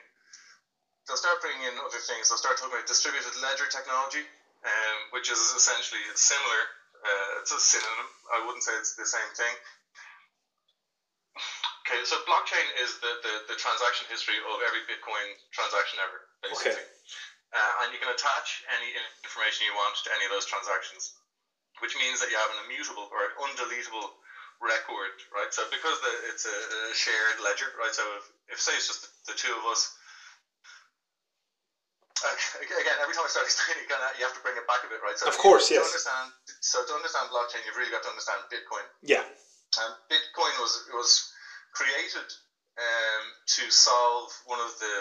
they'll 1.08 1.18
start 1.18 1.40
bringing 1.42 1.66
in 1.66 1.74
other 1.80 1.98
things. 1.98 2.28
They'll 2.28 2.38
start 2.38 2.60
talking 2.60 2.76
about 2.76 2.86
distributed 2.86 3.34
ledger 3.42 3.66
technology 3.66 4.22
um, 4.62 4.98
which 5.10 5.32
is 5.32 5.40
essentially 5.56 6.02
similar 6.14 6.60
uh, 7.00 7.40
it's 7.40 7.52
a 7.52 7.60
synonym. 7.60 8.08
I 8.28 8.44
wouldn't 8.44 8.60
say 8.64 8.76
it's 8.76 8.92
the 8.92 9.08
same 9.08 9.30
thing. 9.32 9.54
Okay, 11.84 12.00
so 12.04 12.20
blockchain 12.28 12.66
is 12.84 13.00
the, 13.02 13.12
the, 13.24 13.34
the 13.50 13.56
transaction 13.58 14.06
history 14.12 14.36
of 14.38 14.62
every 14.62 14.84
Bitcoin 14.86 15.26
transaction 15.50 15.98
ever, 16.04 16.28
basically. 16.44 16.76
Okay. 16.76 16.86
Uh, 17.50 17.82
and 17.82 17.90
you 17.90 17.98
can 17.98 18.12
attach 18.14 18.62
any 18.78 18.94
information 19.26 19.66
you 19.66 19.74
want 19.74 19.90
to 19.98 20.12
any 20.14 20.22
of 20.22 20.30
those 20.30 20.46
transactions, 20.46 21.18
which 21.80 21.96
means 21.96 22.20
that 22.20 22.28
you 22.28 22.38
have 22.38 22.52
an 22.56 22.68
immutable 22.68 23.08
or 23.08 23.20
undeletable 23.44 24.20
record, 24.60 25.14
right? 25.32 25.48
So 25.50 25.64
because 25.72 25.96
the, 26.04 26.12
it's 26.28 26.44
a, 26.44 26.52
a, 26.52 26.80
shared 26.92 27.40
ledger, 27.40 27.72
right? 27.80 27.92
So 27.92 28.04
if, 28.20 28.56
if 28.56 28.58
say 28.60 28.76
it's 28.76 28.86
just 28.88 29.08
the, 29.08 29.32
the 29.32 29.36
two 29.36 29.52
of 29.56 29.64
us, 29.72 29.88
uh, 32.20 32.36
again, 32.60 33.00
every 33.00 33.16
time 33.16 33.24
I 33.24 33.32
start 33.32 33.48
explaining, 33.50 33.88
you, 33.88 33.96
you 34.20 34.24
have 34.28 34.36
to 34.36 34.44
bring 34.44 34.56
it 34.60 34.68
back 34.68 34.84
a 34.84 34.88
bit, 34.92 35.00
right? 35.00 35.16
So 35.16 35.28
of 35.28 35.36
course, 35.40 35.72
yes. 35.72 35.80
To 35.80 35.88
understand, 35.88 36.26
so 36.60 36.84
to 36.84 36.92
understand 36.92 37.32
blockchain, 37.32 37.64
you've 37.64 37.80
really 37.80 37.92
got 37.92 38.04
to 38.04 38.12
understand 38.12 38.44
Bitcoin. 38.52 38.84
Yeah. 39.00 39.24
Um, 39.80 39.96
Bitcoin 40.12 40.52
was 40.60 40.84
was 40.92 41.32
created 41.72 42.28
um, 42.76 43.24
to 43.56 43.70
solve 43.70 44.28
one 44.44 44.60
of 44.60 44.74
the 44.82 44.96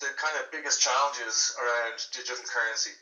the 0.00 0.10
kind 0.16 0.32
of 0.40 0.48
biggest 0.48 0.80
challenges 0.80 1.52
around 1.60 2.00
digital 2.16 2.40
currency, 2.48 2.96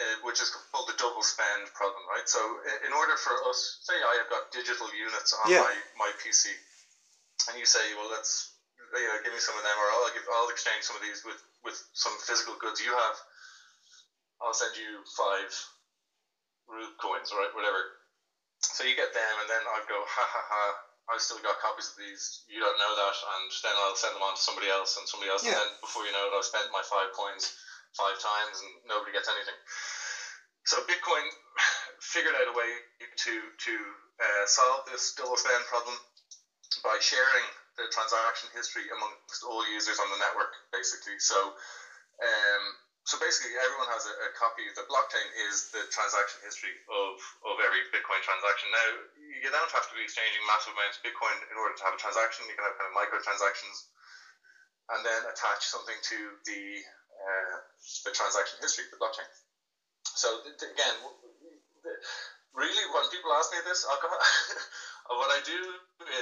uh, 0.00 0.16
which 0.24 0.40
is 0.40 0.48
called 0.72 0.88
the 0.88 0.96
double 0.96 1.22
spend 1.22 1.68
problem, 1.76 2.02
right? 2.08 2.24
So, 2.24 2.40
in 2.86 2.92
order 2.92 3.16
for 3.16 3.36
us, 3.48 3.80
say 3.84 3.96
I 3.96 4.14
have 4.20 4.28
got 4.32 4.52
digital 4.52 4.88
units 4.92 5.36
on 5.44 5.52
yeah. 5.52 5.60
my, 5.60 6.08
my 6.08 6.10
PC, 6.20 6.52
and 7.48 7.58
you 7.60 7.64
say, 7.64 7.82
well, 7.96 8.08
let's 8.08 8.56
you 8.96 9.06
know, 9.06 9.20
give 9.22 9.30
me 9.30 9.38
some 9.38 9.54
of 9.54 9.62
them, 9.62 9.76
or 9.76 9.86
I'll 9.92 10.12
give 10.12 10.26
I'll 10.26 10.50
exchange 10.50 10.82
some 10.82 10.98
of 10.98 11.04
these 11.04 11.22
with 11.22 11.38
with 11.62 11.78
some 11.94 12.16
physical 12.26 12.58
goods 12.58 12.82
you 12.82 12.90
have. 12.90 13.16
I'll 14.40 14.56
send 14.56 14.72
you 14.74 15.04
five 15.14 15.52
root 16.66 16.96
coins, 16.98 17.30
right? 17.30 17.52
Whatever. 17.52 18.00
So 18.60 18.84
you 18.84 18.96
get 18.96 19.12
them, 19.12 19.34
and 19.40 19.48
then 19.48 19.62
I 19.64 19.84
go, 19.88 20.00
ha 20.04 20.24
ha 20.24 20.42
ha 20.48 20.64
I've 21.10 21.22
still 21.22 21.42
got 21.42 21.58
copies 21.58 21.90
of 21.90 21.98
these. 21.98 22.46
You 22.46 22.62
don't 22.62 22.78
know 22.78 22.92
that, 22.94 23.16
and 23.36 23.50
then 23.62 23.74
I'll 23.84 23.98
send 23.98 24.14
them 24.14 24.24
on 24.24 24.36
to 24.36 24.42
somebody 24.42 24.70
else 24.70 24.96
and 24.96 25.06
somebody 25.06 25.30
else, 25.30 25.42
yeah. 25.42 25.54
and 25.54 25.58
then 25.58 25.70
before 25.82 26.06
you 26.06 26.12
know 26.14 26.30
it, 26.30 26.36
I've 26.36 26.46
spent 26.46 26.70
my 26.72 26.82
five 26.86 27.10
coins 27.12 27.50
five 27.96 28.18
times, 28.18 28.60
and 28.60 28.70
nobody 28.86 29.12
gets 29.12 29.28
anything. 29.28 29.56
So 30.66 30.82
Bitcoin 30.86 31.24
figured 32.00 32.36
out 32.36 32.48
a 32.48 32.54
way 32.54 32.70
to 33.00 33.34
to 33.34 33.74
uh, 34.20 34.44
solve 34.46 34.84
this 34.86 35.12
double 35.16 35.36
spend 35.36 35.64
problem 35.66 35.96
by 36.84 36.96
sharing 37.00 37.46
the 37.76 37.88
transaction 37.90 38.48
history 38.54 38.86
amongst 38.92 39.42
all 39.42 39.64
users 39.66 39.98
on 39.98 40.08
the 40.12 40.20
network, 40.20 40.52
basically. 40.70 41.16
So 41.18 41.56
um, 42.20 42.62
so 43.08 43.16
basically, 43.16 43.56
everyone 43.56 43.88
has 43.88 44.04
a, 44.04 44.14
a, 44.28 44.30
copy. 44.36 44.62
The 44.76 44.84
blockchain 44.84 45.24
is 45.48 45.72
the 45.72 45.88
transaction 45.88 46.44
history 46.44 46.76
of, 46.86 47.16
of 47.48 47.56
every 47.64 47.80
Bitcoin 47.90 48.20
transaction. 48.20 48.68
Now, 48.70 48.88
you 49.16 49.48
don't 49.48 49.72
have 49.72 49.88
to 49.88 49.94
be 49.96 50.04
exchanging 50.04 50.44
massive 50.44 50.76
amounts 50.76 51.00
of 51.00 51.08
Bitcoin 51.08 51.32
in 51.48 51.56
order 51.56 51.74
to 51.80 51.82
have 51.88 51.96
a 51.96 52.00
transaction. 52.00 52.44
You 52.44 52.54
can 52.54 52.68
have 52.68 52.76
kind 52.76 52.92
of 52.92 52.94
micro 52.94 53.18
transactions, 53.24 53.88
and 54.92 55.00
then 55.00 55.20
attach 55.32 55.64
something 55.64 55.96
to 56.12 56.18
the 56.44 56.62
uh, 57.20 57.56
the 58.04 58.12
transaction 58.12 58.58
history, 58.60 58.88
the 58.90 58.98
blockchain. 58.98 59.28
So 60.16 60.40
again, 60.44 60.96
really, 62.54 62.84
when 62.92 63.04
people 63.12 63.30
ask 63.36 63.52
me 63.52 63.60
this, 63.64 63.86
I'll 63.86 64.00
go, 64.00 64.08
what 65.20 65.30
I 65.30 65.40
do 65.44 65.60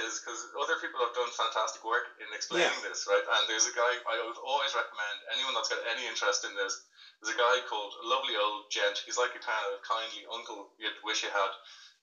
is 0.03 0.21
because 0.21 0.39
other 0.59 0.77
people 0.81 1.01
have 1.01 1.15
done 1.15 1.29
fantastic 1.33 1.81
work 1.85 2.09
in 2.21 2.27
explaining 2.35 2.69
yeah. 2.69 2.89
this, 2.89 3.07
right? 3.09 3.21
And 3.21 3.43
there's 3.49 3.65
a 3.69 3.75
guy 3.75 3.91
I 4.07 4.21
would 4.25 4.39
always 4.41 4.71
recommend 4.75 5.17
anyone 5.33 5.55
that's 5.57 5.71
got 5.71 5.81
any 5.89 6.05
interest 6.05 6.45
in 6.45 6.53
this. 6.53 6.85
There's 7.19 7.35
a 7.35 7.39
guy 7.39 7.55
called 7.67 7.93
a 7.99 8.05
lovely 8.07 8.39
old 8.39 8.71
gent. 8.71 9.03
He's 9.03 9.19
like 9.19 9.35
a 9.35 9.41
kind 9.43 9.63
of 9.71 9.83
kindly 9.83 10.23
uncle 10.31 10.71
you'd 10.79 10.95
wish 11.03 11.23
you 11.23 11.31
had. 11.31 11.51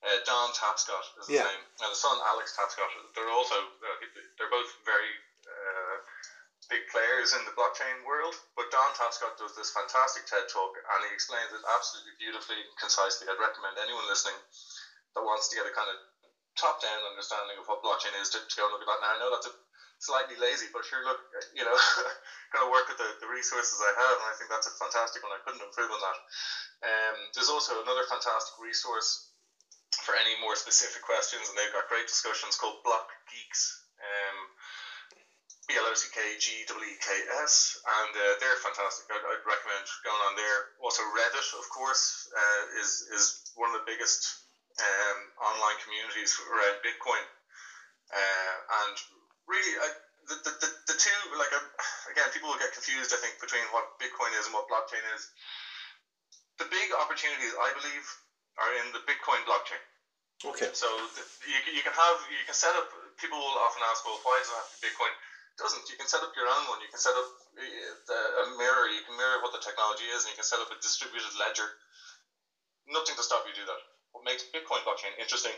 Uh, 0.05 0.21
Don 0.29 0.53
Tapscott 0.53 1.17
is 1.17 1.25
his 1.25 1.41
yeah. 1.41 1.49
name, 1.49 1.63
and 1.81 1.89
the 1.89 1.97
son 1.97 2.13
Alex 2.29 2.53
Tapscott. 2.53 2.85
They're 3.17 3.33
also 3.33 3.57
uh, 3.57 3.97
they're 4.37 4.53
both 4.53 4.69
very 4.85 5.09
uh, 5.41 5.86
big 6.69 6.83
players 6.91 7.33
in 7.33 7.43
the 7.47 7.55
blockchain 7.55 8.03
world. 8.03 8.35
But 8.55 8.71
Don 8.71 8.91
Tapscott 8.95 9.39
does 9.39 9.55
this 9.55 9.71
fantastic 9.71 10.27
TED 10.27 10.47
talk, 10.51 10.75
and 10.75 10.99
he 11.07 11.11
explains 11.11 11.51
it 11.51 11.63
absolutely 11.67 12.15
beautifully, 12.19 12.59
concisely. 12.79 13.27
I'd 13.27 13.39
recommend 13.41 13.79
anyone 13.79 14.07
listening 14.07 14.35
that 15.15 15.23
wants 15.23 15.49
to 15.49 15.57
get 15.57 15.67
a 15.67 15.73
kind 15.73 15.89
of 15.89 15.97
top 16.59 16.81
down 16.81 16.99
understanding 17.05 17.57
of 17.61 17.65
what 17.69 17.85
blockchain 17.85 18.13
is 18.17 18.29
to, 18.33 18.41
to 18.41 18.55
go 18.57 18.65
and 18.65 18.73
look 18.73 18.83
at 18.83 18.89
that. 18.89 19.01
Now 19.01 19.13
I 19.13 19.19
know 19.21 19.29
that's 19.31 19.47
a 19.47 19.53
slightly 19.99 20.37
lazy, 20.37 20.69
but 20.73 20.85
sure, 20.85 21.01
look, 21.05 21.17
you 21.53 21.65
know, 21.65 21.73
got 22.53 22.65
to 22.65 22.69
work 22.69 22.85
with 22.89 23.01
the, 23.01 23.09
the 23.21 23.29
resources 23.29 23.81
I 23.81 23.93
have, 23.93 24.17
and 24.21 24.29
I 24.29 24.35
think 24.37 24.49
that's 24.49 24.69
a 24.69 24.75
fantastic 24.77 25.21
one. 25.25 25.33
I 25.33 25.41
couldn't 25.45 25.63
improve 25.63 25.89
on 25.89 26.01
that. 26.01 26.17
Um, 26.85 27.17
there's 27.33 27.49
also 27.49 27.81
another 27.81 28.05
fantastic 28.05 28.53
resource 28.61 29.29
for 30.05 30.13
any 30.13 30.37
more 30.41 30.53
specific 30.53 31.01
questions, 31.01 31.49
and 31.49 31.57
they've 31.57 31.73
got 31.73 31.89
great 31.89 32.05
discussions 32.05 32.57
called 32.57 32.81
Block 32.85 33.09
Geeks. 33.29 33.85
Um, 33.97 34.37
B 35.67 35.75
L 35.75 35.83
O 35.83 35.93
C 35.93 36.07
K 36.15 36.19
G 36.39 36.63
W 36.71 36.87
E 36.87 36.95
K 36.97 37.07
S, 37.43 37.75
and 37.83 38.11
uh, 38.15 38.33
they're 38.39 38.59
fantastic. 38.63 39.07
I'd, 39.11 39.19
I'd, 39.19 39.43
recommend 39.43 39.83
going 40.07 40.23
on 40.31 40.33
there. 40.39 40.79
Also, 40.79 41.03
Reddit, 41.11 41.47
of 41.59 41.67
course, 41.67 42.31
uh, 42.31 42.79
is 42.79 43.03
is 43.11 43.51
one 43.59 43.75
of 43.75 43.83
the 43.83 43.87
biggest 43.87 44.47
um, 44.79 45.19
online 45.43 45.77
communities 45.83 46.39
around 46.47 46.79
Bitcoin. 46.85 47.25
Uh, 48.07 48.55
and 48.87 48.95
really, 49.49 49.73
I, 49.83 49.87
the, 50.27 50.35
the, 50.43 50.53
the, 50.59 50.69
the 50.93 50.97
two, 50.99 51.19
like, 51.35 51.51
again, 52.11 52.29
people 52.31 52.51
will 52.51 52.61
get 52.61 52.71
confused, 52.75 53.11
I 53.11 53.19
think, 53.19 53.39
between 53.39 53.63
what 53.75 53.99
Bitcoin 53.99 54.31
is 54.39 54.47
and 54.47 54.53
what 54.55 54.67
blockchain 54.71 55.03
is. 55.15 55.27
The 56.59 56.67
big 56.67 56.87
opportunities, 56.99 57.53
I 57.53 57.69
believe, 57.75 58.05
are 58.59 58.71
in 58.83 58.87
the 58.95 59.03
Bitcoin 59.07 59.43
blockchain. 59.43 59.83
Okay. 60.53 60.69
So 60.73 60.87
the, 61.17 61.23
you, 61.49 61.81
you 61.81 61.83
can 61.83 61.93
have, 61.93 62.17
you 62.29 62.43
can 62.45 62.53
set 62.53 62.73
up, 62.77 62.89
people 63.17 63.37
will 63.37 63.57
often 63.65 63.81
ask, 63.89 64.05
well, 64.05 64.19
why 64.21 64.37
does 64.41 64.49
it 64.49 64.57
have 64.57 64.69
to 64.69 64.77
be 64.79 64.89
Bitcoin? 64.89 65.13
Doesn't. 65.59 65.89
You 65.89 65.95
can 65.95 66.07
set 66.07 66.23
up 66.23 66.29
your 66.35 66.47
own 66.47 66.65
one. 66.69 66.79
You 66.81 66.89
can 66.89 66.99
set 66.99 67.15
up 67.15 67.25
uh, 67.59 68.43
a 68.43 68.45
mirror. 68.57 68.87
You 68.87 69.01
can 69.01 69.17
mirror 69.17 69.37
what 69.41 69.51
the 69.51 69.59
technology 69.61 70.05
is, 70.05 70.23
and 70.23 70.31
you 70.31 70.37
can 70.37 70.45
set 70.47 70.59
up 70.61 70.69
a 70.71 70.77
distributed 70.81 71.31
ledger. 71.39 71.69
Nothing 72.87 73.15
to 73.17 73.23
stop 73.23 73.43
you 73.45 73.53
do 73.53 73.65
that 73.65 73.77
what 74.13 74.23
makes 74.25 74.43
Bitcoin 74.53 74.81
blockchain 74.83 75.13
interesting 75.19 75.53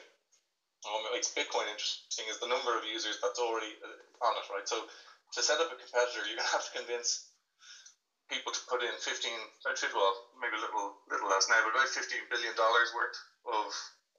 what 0.88 1.14
makes 1.14 1.30
Bitcoin 1.30 1.70
interesting 1.70 2.26
is 2.30 2.38
the 2.42 2.50
number 2.50 2.74
of 2.76 2.82
users 2.84 3.18
that's 3.22 3.38
already 3.40 3.78
uh, 3.86 4.26
on 4.28 4.34
it, 4.38 4.46
right? 4.50 4.66
So 4.66 4.82
to 5.38 5.44
set 5.44 5.60
up 5.62 5.70
a 5.70 5.78
competitor, 5.78 6.26
you're 6.26 6.36
gonna 6.40 6.50
have 6.58 6.66
to 6.66 6.74
convince 6.74 7.22
people 8.30 8.52
to 8.52 8.62
put 8.70 8.82
in 8.82 8.96
15, 9.00 9.32
well, 9.94 10.14
maybe 10.42 10.58
a 10.58 10.62
little, 10.64 10.94
little 11.10 11.30
less 11.30 11.48
now, 11.50 11.62
but 11.64 11.72
about 11.76 11.90
15 11.90 12.28
billion 12.30 12.56
dollars 12.56 12.92
worth 12.94 13.16
of 13.48 13.68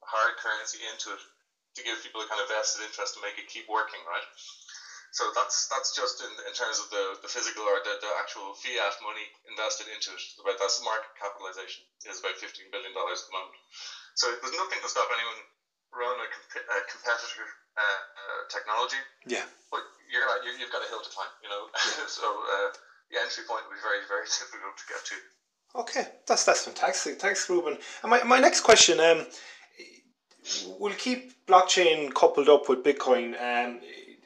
hard 0.05 0.35
currency 0.37 0.79
into 0.89 1.11
it 1.13 1.21
to 1.75 1.83
give 1.83 2.01
people 2.01 2.21
a 2.21 2.27
kind 2.27 2.41
of 2.41 2.47
vested 2.49 2.81
interest 2.83 3.13
to 3.15 3.21
make 3.21 3.37
it 3.37 3.47
keep 3.47 3.65
working, 3.69 4.01
right? 4.07 4.25
So 5.11 5.27
that's 5.35 5.67
that's 5.67 5.91
just 5.91 6.23
in, 6.23 6.31
in 6.47 6.53
terms 6.55 6.79
of 6.79 6.87
the, 6.87 7.19
the 7.19 7.27
physical 7.27 7.67
or 7.67 7.83
the, 7.83 7.99
the 7.99 8.11
actual 8.15 8.55
fiat 8.55 8.95
money 9.03 9.27
invested 9.43 9.91
into 9.91 10.15
it. 10.15 10.23
About 10.39 10.55
that's 10.55 10.79
the 10.79 10.87
market 10.87 11.11
capitalization 11.19 11.83
is 12.07 12.23
about 12.23 12.39
fifteen 12.39 12.71
billion 12.71 12.95
dollars 12.95 13.23
at 13.23 13.27
the 13.27 13.35
moment. 13.35 13.59
So 14.15 14.31
there's 14.39 14.55
nothing 14.55 14.79
to 14.79 14.87
stop 14.87 15.11
anyone 15.11 15.39
run 15.91 16.15
a, 16.15 16.27
comp- 16.31 16.63
a 16.63 16.79
competitor 16.87 17.43
uh, 17.75 17.83
uh, 17.83 18.41
technology. 18.47 18.99
Yeah. 19.27 19.43
But 19.67 19.83
you're 20.07 20.23
you, 20.47 20.63
have 20.63 20.71
got 20.71 20.83
a 20.83 20.87
hill 20.87 21.03
to 21.03 21.11
climb, 21.11 21.31
you 21.43 21.51
know. 21.51 21.67
Yeah. 21.75 22.07
so 22.07 22.23
uh, 22.23 22.71
the 23.11 23.19
entry 23.19 23.43
point 23.43 23.67
will 23.67 23.75
be 23.75 23.83
very 23.83 24.07
very 24.07 24.27
difficult 24.39 24.79
to 24.79 24.85
get 24.87 25.01
to. 25.11 25.17
Okay, 25.75 26.05
that's 26.23 26.43
that's 26.47 26.63
fantastic. 26.63 27.19
Thanks, 27.19 27.49
Ruben. 27.51 27.77
And 28.03 28.09
my, 28.09 28.23
my 28.23 28.39
next 28.39 28.61
question, 28.61 28.99
um, 28.99 29.27
we'll 30.79 30.95
keep 30.95 31.45
blockchain 31.47 32.13
coupled 32.13 32.49
up 32.49 32.67
with 32.67 32.83
Bitcoin. 32.83 33.35
Um, 33.39 33.79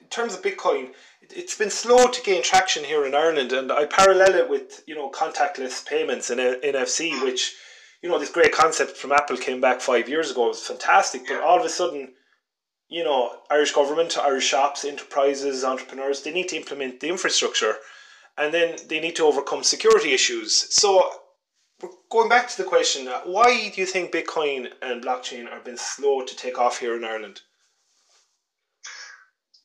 in 0.05 0.09
terms 0.09 0.35
of 0.35 0.43
Bitcoin, 0.43 0.91
it's 1.21 1.57
been 1.57 1.71
slow 1.71 2.07
to 2.07 2.21
gain 2.21 2.43
traction 2.43 2.83
here 2.83 3.07
in 3.07 3.15
Ireland, 3.15 3.51
and 3.51 3.71
I 3.71 3.85
parallel 3.85 4.35
it 4.35 4.47
with 4.47 4.83
you 4.85 4.93
know 4.93 5.09
contactless 5.09 5.83
payments 5.83 6.29
and 6.29 6.39
NFC, 6.39 7.23
which 7.23 7.55
you 8.03 8.09
know 8.09 8.19
this 8.19 8.29
great 8.29 8.53
concept 8.53 8.97
from 8.97 9.11
Apple 9.11 9.35
came 9.35 9.59
back 9.59 9.81
five 9.81 10.07
years 10.07 10.29
ago. 10.29 10.45
It 10.45 10.49
was 10.49 10.67
fantastic, 10.67 11.27
but 11.27 11.41
all 11.41 11.59
of 11.59 11.65
a 11.65 11.69
sudden, 11.69 12.13
you 12.87 13.03
know, 13.03 13.31
Irish 13.49 13.71
government, 13.71 14.15
Irish 14.15 14.45
shops, 14.45 14.85
enterprises, 14.85 15.63
entrepreneurs, 15.63 16.21
they 16.21 16.31
need 16.31 16.49
to 16.49 16.57
implement 16.57 16.99
the 16.99 17.09
infrastructure. 17.09 17.75
and 18.37 18.53
then 18.53 18.75
they 18.89 18.99
need 18.99 19.15
to 19.15 19.23
overcome 19.23 19.63
security 19.63 20.11
issues. 20.13 20.51
So, 20.75 21.09
going 22.11 22.27
back 22.29 22.49
to 22.49 22.57
the 22.57 22.67
question, 22.67 23.07
uh, 23.07 23.21
why 23.23 23.69
do 23.69 23.79
you 23.81 23.87
think 23.87 24.11
Bitcoin 24.11 24.71
and 24.81 25.03
blockchain 25.03 25.49
are 25.49 25.61
been 25.61 25.77
slow 25.77 26.21
to 26.25 26.35
take 26.35 26.59
off 26.59 26.79
here 26.79 26.97
in 26.97 27.05
Ireland? 27.05 27.41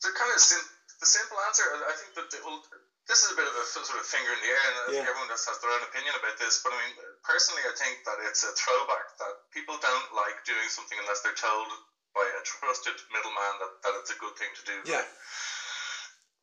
The 0.01 0.11
kind 0.17 0.33
of 0.33 0.41
sim- 0.41 0.71
the 1.01 1.09
simple 1.09 1.41
answer, 1.49 1.65
I 1.65 1.95
think 1.97 2.13
that 2.17 2.29
well, 2.45 2.61
this 3.09 3.25
is 3.25 3.33
a 3.33 3.37
bit 3.37 3.49
of 3.49 3.57
a 3.57 3.65
sort 3.65 3.89
of 3.89 4.05
finger 4.05 4.33
in 4.33 4.41
the 4.45 4.51
air, 4.53 4.65
and 4.69 4.77
I 4.77 4.83
think 4.93 5.09
everyone 5.09 5.33
just 5.33 5.49
has 5.49 5.57
their 5.65 5.73
own 5.73 5.81
opinion 5.85 6.13
about 6.17 6.37
this. 6.37 6.61
But 6.61 6.77
I 6.77 6.79
mean, 6.85 6.93
personally, 7.25 7.65
I 7.65 7.73
think 7.77 8.05
that 8.05 8.21
it's 8.29 8.45
a 8.45 8.53
throwback 8.53 9.17
that 9.21 9.35
people 9.53 9.81
don't 9.81 10.09
like 10.13 10.37
doing 10.45 10.69
something 10.69 10.97
unless 11.01 11.25
they're 11.25 11.37
told 11.37 11.73
by 12.13 12.27
a 12.27 12.43
trusted 12.45 12.97
middleman 13.09 13.55
that, 13.65 13.73
that 13.85 13.95
it's 13.97 14.13
a 14.13 14.19
good 14.21 14.37
thing 14.37 14.53
to 14.61 14.63
do. 14.69 14.77
Yeah. 14.85 15.05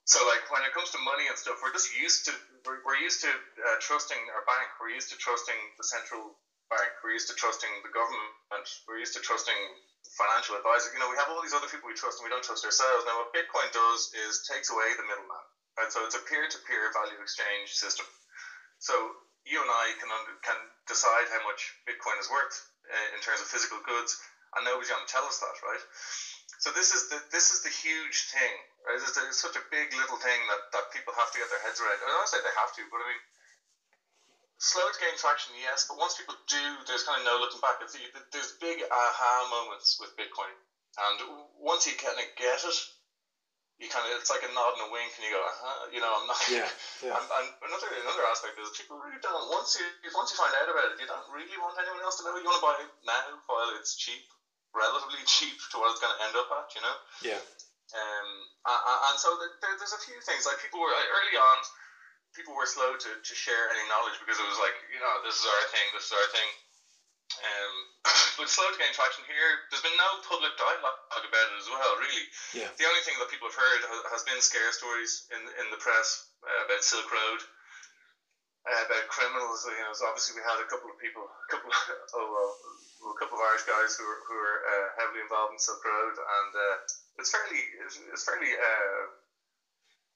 So 0.07 0.23
like 0.23 0.47
when 0.47 0.63
it 0.63 0.71
comes 0.71 0.89
to 0.95 0.99
money 1.03 1.27
and 1.27 1.35
stuff, 1.35 1.59
we're 1.59 1.75
just 1.75 1.91
used 1.91 2.25
to 2.25 2.33
we're, 2.63 2.79
we're 2.87 2.97
used 2.97 3.19
to 3.27 3.29
uh, 3.29 3.77
trusting 3.83 4.19
our 4.31 4.41
bank. 4.47 4.71
We're 4.79 4.95
used 4.95 5.11
to 5.11 5.17
trusting 5.19 5.59
the 5.75 5.83
central 5.83 6.33
bank. 6.69 6.91
We're 7.03 7.15
used 7.15 7.27
to 7.31 7.35
trusting 7.35 7.69
the 7.83 7.91
government. 7.91 8.31
We're 8.87 9.01
used 9.01 9.15
to 9.15 9.23
trusting 9.23 9.55
financial 10.15 10.55
advisors. 10.55 10.91
You 10.95 10.99
know, 10.99 11.11
we 11.11 11.19
have 11.19 11.27
all 11.31 11.43
these 11.43 11.55
other 11.55 11.67
people 11.67 11.87
we 11.87 11.95
trust, 11.97 12.19
and 12.19 12.25
we 12.27 12.31
don't 12.31 12.43
trust 12.43 12.63
ourselves. 12.63 13.03
Now, 13.03 13.19
what 13.19 13.35
Bitcoin 13.35 13.67
does 13.71 14.11
is 14.27 14.43
takes 14.47 14.71
away 14.71 14.87
the 14.95 15.07
middleman. 15.07 15.43
Right? 15.75 15.91
So 15.91 16.03
it's 16.07 16.17
a 16.17 16.23
peer-to-peer 16.25 16.83
value 16.95 17.19
exchange 17.21 17.75
system. 17.75 18.07
So 18.79 18.93
you 19.45 19.61
and 19.63 19.71
I 19.71 19.95
can 19.99 20.09
under, 20.11 20.35
can 20.43 20.59
decide 20.89 21.31
how 21.31 21.41
much 21.47 21.75
Bitcoin 21.87 22.19
is 22.19 22.27
worth 22.27 22.55
uh, 22.89 23.15
in 23.15 23.19
terms 23.23 23.39
of 23.39 23.47
physical 23.47 23.79
goods, 23.85 24.17
and 24.55 24.65
nobody's 24.65 24.91
going 24.91 25.03
to 25.03 25.11
tell 25.11 25.27
us 25.27 25.39
that, 25.39 25.55
right? 25.63 25.83
So 26.59 26.73
this 26.73 26.89
is 26.89 27.07
the 27.13 27.21
this 27.29 27.53
is 27.53 27.61
the 27.61 27.69
huge 27.69 28.33
thing. 28.33 28.53
Right? 28.81 28.97
It's, 28.97 29.13
it's 29.13 29.37
such 29.37 29.55
a 29.55 29.63
big 29.69 29.93
little 29.93 30.17
thing 30.17 30.39
that, 30.49 30.73
that 30.73 30.89
people 30.89 31.13
have 31.13 31.29
to 31.29 31.37
get 31.37 31.51
their 31.53 31.61
heads 31.61 31.77
around. 31.77 32.01
I 32.01 32.09
don't 32.09 32.31
say 32.31 32.41
they 32.41 32.57
have 32.57 32.73
to, 32.73 32.83
but 32.89 32.97
I 32.97 33.05
mean, 33.05 33.21
slow 34.57 34.85
to 34.89 34.97
gain 34.99 35.15
traction, 35.17 35.53
yes. 35.57 35.85
But 35.87 35.97
once 35.97 36.17
people 36.17 36.35
do, 36.49 36.65
there's 36.85 37.03
kind 37.03 37.21
of 37.21 37.25
no 37.25 37.37
looking 37.37 37.61
back. 37.61 37.79
It's, 37.81 37.95
there's 38.33 38.53
big 38.59 38.81
aha 38.89 39.47
moments 39.49 39.97
with 39.97 40.13
Bitcoin, 40.17 40.53
and 40.97 41.17
once 41.57 41.85
you 41.85 41.93
kind 41.97 42.17
of 42.17 42.25
get 42.37 42.61
it, 42.65 42.77
you 43.77 43.85
kind 43.89 44.09
of 44.09 44.17
it's 44.17 44.33
like 44.33 44.41
a 44.41 44.51
nod 44.53 44.73
and 44.77 44.85
a 44.85 44.89
wink, 44.89 45.13
and 45.17 45.23
you 45.25 45.31
go, 45.33 45.41
uh-huh, 45.41 45.93
you 45.93 46.01
know, 46.01 46.09
I'm 46.09 46.25
not. 46.25 46.41
Yeah. 46.49 46.65
yeah. 47.05 47.13
And, 47.13 47.25
and 47.25 47.47
another 47.69 47.89
another 47.93 48.25
aspect 48.29 48.57
is 48.57 48.73
people 48.73 48.97
really 48.97 49.21
don't 49.21 49.49
once 49.53 49.77
you 49.77 49.85
once 50.17 50.33
you 50.33 50.37
find 50.37 50.53
out 50.57 50.69
about 50.69 50.93
it, 50.93 51.01
you 51.01 51.05
don't 51.05 51.29
really 51.29 51.57
want 51.61 51.77
anyone 51.77 52.01
else 52.01 52.17
to 52.17 52.25
know. 52.25 52.33
You 52.37 52.49
want 52.49 52.57
to 52.57 52.65
buy 52.65 52.75
it 52.81 52.89
now 53.05 53.37
while 53.45 53.69
it's 53.77 53.93
cheap 53.93 54.25
relatively 54.77 55.23
cheap 55.29 55.57
to 55.73 55.81
what 55.81 55.91
it's 55.91 56.01
going 56.01 56.13
to 56.13 56.21
end 56.29 56.35
up 56.37 56.49
at, 56.53 56.69
you 56.77 56.81
know? 56.85 56.95
Yeah. 57.25 57.41
Um, 57.95 58.29
and 58.67 59.15
so 59.15 59.31
there, 59.63 59.73
there's 59.79 59.95
a 59.95 60.03
few 60.03 60.19
things, 60.27 60.43
like 60.43 60.59
people 60.59 60.83
were, 60.83 60.91
early 60.91 61.37
on, 61.39 61.57
people 62.37 62.53
were 62.53 62.69
slow 62.69 62.93
to, 62.93 63.09
to 63.17 63.33
share 63.33 63.73
any 63.73 63.81
knowledge 63.89 64.21
because 64.21 64.37
it 64.37 64.45
was 64.45 64.61
like, 64.61 64.77
you 64.93 65.01
know, 65.01 65.13
this 65.25 65.41
is 65.41 65.45
our 65.49 65.63
thing, 65.73 65.87
this 65.97 66.05
is 66.05 66.13
our 66.13 66.29
thing. 66.29 66.49
Um, 67.37 67.73
but 68.39 68.47
slow 68.47 68.69
to 68.69 68.77
gain 68.77 68.93
traction 68.93 69.25
here. 69.25 69.65
There's 69.67 69.83
been 69.83 69.97
no 69.97 70.21
public 70.23 70.53
dialogue 70.55 71.25
about 71.25 71.47
it 71.49 71.57
as 71.57 71.67
well, 71.67 71.97
really. 71.97 72.25
Yeah. 72.55 72.69
The 72.77 72.87
only 72.87 73.03
thing 73.03 73.17
that 73.19 73.27
people 73.33 73.49
have 73.49 73.57
heard 73.57 73.81
has 74.13 74.21
been 74.23 74.39
scare 74.39 74.69
stories 74.71 75.27
in 75.33 75.41
in 75.59 75.67
the 75.73 75.81
press 75.81 76.29
uh, 76.45 76.69
about 76.69 76.81
Silk 76.85 77.09
Road, 77.09 77.41
uh, 78.63 78.81
about 78.87 79.11
criminals. 79.11 79.67
You 79.67 79.83
know, 79.83 79.91
so 79.91 80.07
obviously 80.07 80.39
we 80.39 80.45
had 80.45 80.61
a 80.63 80.69
couple 80.71 80.87
of 80.87 80.97
people, 81.03 81.27
a 81.27 81.47
couple, 81.51 81.67
of, 81.67 81.77
oh 82.17 82.25
well, 82.31 82.51
a 83.11 83.17
couple 83.19 83.37
of 83.37 83.43
Irish 83.43 83.67
guys 83.67 83.99
who 83.99 84.07
are, 84.07 84.21
who 84.23 84.35
are 84.39 84.59
uh, 84.63 84.87
heavily 85.03 85.21
involved 85.21 85.51
in 85.51 85.59
Silk 85.59 85.83
Road, 85.83 86.15
and 86.15 86.51
uh, 86.55 86.75
it's 87.19 87.29
fairly 87.29 87.59
it's, 87.83 87.99
it's 88.07 88.23
fairly 88.23 88.55
uh, 88.55 88.99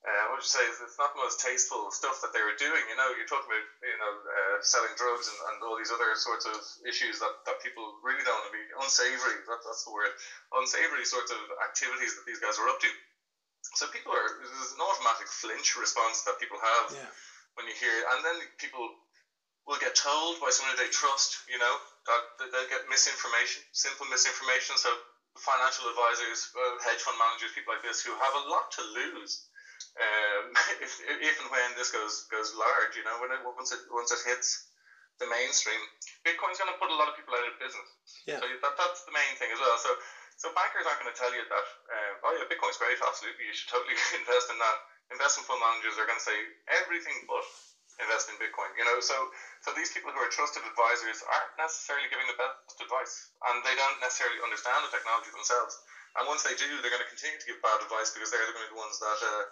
uh, 0.02 0.34
what 0.34 0.42
would 0.42 0.46
you 0.46 0.50
say? 0.50 0.66
It's 0.66 0.98
not 0.98 1.14
the 1.14 1.22
most 1.22 1.38
tasteful 1.38 1.94
stuff 1.94 2.26
that 2.26 2.34
they 2.34 2.42
were 2.42 2.58
doing. 2.58 2.82
You 2.90 2.98
know, 2.98 3.14
you're 3.14 3.30
talking 3.30 3.46
about 3.46 3.68
you 3.86 3.98
know 4.02 4.14
uh, 4.18 4.58
selling 4.66 4.98
drugs 4.98 5.30
and, 5.30 5.38
and 5.54 5.56
all 5.62 5.78
these 5.78 5.94
other 5.94 6.10
sorts 6.18 6.50
of 6.50 6.58
issues 6.90 7.22
that, 7.22 7.30
that 7.46 7.62
people 7.62 7.86
really 8.02 8.26
don't 8.26 8.34
want 8.42 8.50
to 8.50 8.58
be 8.58 8.66
unsavory. 8.82 9.38
That, 9.46 9.62
that's 9.62 9.86
the 9.86 9.94
word. 9.94 10.10
Unsavory 10.58 11.06
sorts 11.06 11.30
of 11.30 11.38
activities 11.62 12.18
that 12.18 12.26
these 12.26 12.42
guys 12.42 12.58
are 12.58 12.66
up 12.66 12.82
to. 12.82 12.90
So 13.78 13.94
people 13.94 14.10
are 14.10 14.26
there's 14.42 14.74
an 14.74 14.82
automatic 14.82 15.30
flinch 15.30 15.78
response 15.78 16.26
that 16.26 16.42
people 16.42 16.58
have 16.58 16.98
yeah. 16.98 17.12
when 17.54 17.70
you 17.70 17.76
hear, 17.78 17.94
and 17.94 18.26
then 18.26 18.38
people 18.58 18.82
will 19.70 19.78
get 19.78 19.94
told 19.94 20.42
by 20.42 20.50
somebody 20.50 20.82
they 20.82 20.90
trust. 20.90 21.46
You 21.46 21.62
know, 21.62 21.74
that 22.10 22.50
they 22.50 22.66
get 22.74 22.90
misinformation, 22.90 23.62
simple 23.70 24.10
misinformation. 24.10 24.82
So 24.82 24.90
financial 25.38 25.86
advisors, 25.94 26.50
uh, 26.58 26.82
hedge 26.90 27.06
fund 27.06 27.22
managers, 27.22 27.54
people 27.54 27.78
like 27.78 27.86
this 27.86 28.02
who 28.02 28.18
have 28.18 28.34
a 28.34 28.44
lot 28.50 28.74
to 28.76 28.84
lose. 28.98 29.46
Um, 30.00 30.56
if, 30.84 30.92
if 31.04 31.36
and 31.44 31.50
when 31.52 31.76
this 31.76 31.92
goes 31.92 32.28
goes 32.32 32.56
large, 32.56 32.96
you 32.96 33.04
know, 33.04 33.20
when 33.20 33.32
it 33.32 33.42
once 33.44 33.72
it 33.76 33.82
once 33.92 34.12
it 34.12 34.24
hits 34.24 34.72
the 35.20 35.28
mainstream, 35.28 35.80
Bitcoin's 36.26 36.58
going 36.58 36.72
to 36.72 36.80
put 36.82 36.90
a 36.90 36.98
lot 36.98 37.12
of 37.12 37.14
people 37.14 37.36
out 37.36 37.46
of 37.46 37.54
business. 37.62 37.90
Yeah. 38.26 38.42
So 38.42 38.48
that, 38.48 38.74
that's 38.80 39.06
the 39.06 39.14
main 39.14 39.34
thing 39.38 39.52
as 39.54 39.60
well. 39.60 39.78
So 39.78 39.92
so 40.40 40.50
bankers 40.58 40.90
aren't 40.90 40.98
going 41.04 41.14
to 41.14 41.20
tell 41.20 41.30
you 41.30 41.44
that. 41.46 41.68
Um, 41.92 42.14
oh 42.26 42.32
yeah, 42.40 42.48
Bitcoin's 42.50 42.80
great, 42.80 42.98
absolutely. 42.98 43.46
You 43.46 43.54
should 43.54 43.70
totally 43.70 43.94
invest 44.20 44.50
in 44.50 44.58
that. 44.58 44.78
Investment 45.12 45.44
fund 45.44 45.60
managers 45.60 46.00
are 46.00 46.08
going 46.08 46.18
to 46.18 46.24
say 46.24 46.40
everything 46.72 47.28
but 47.28 47.44
invest 48.00 48.32
in 48.32 48.40
Bitcoin. 48.40 48.72
You 48.80 48.88
know, 48.88 48.98
so 49.04 49.14
so 49.62 49.76
these 49.76 49.92
people 49.92 50.10
who 50.10 50.18
are 50.24 50.32
trusted 50.32 50.64
advisors 50.64 51.20
aren't 51.28 51.54
necessarily 51.60 52.08
giving 52.08 52.26
the 52.32 52.40
best 52.40 52.80
advice, 52.80 53.36
and 53.52 53.62
they 53.68 53.76
don't 53.76 54.00
necessarily 54.00 54.40
understand 54.42 54.82
the 54.88 54.92
technology 54.94 55.30
themselves. 55.36 55.76
And 56.16 56.28
once 56.28 56.44
they 56.44 56.56
do, 56.60 56.68
they're 56.80 56.92
going 56.92 57.04
to 57.06 57.12
continue 57.12 57.40
to 57.40 57.48
give 57.48 57.60
bad 57.64 57.80
advice 57.80 58.12
because 58.12 58.32
they're 58.32 58.44
going 58.44 58.56
to 58.56 58.64
be 58.68 58.72
the 58.76 58.82
ones 58.82 59.00
that 59.00 59.20
uh, 59.24 59.44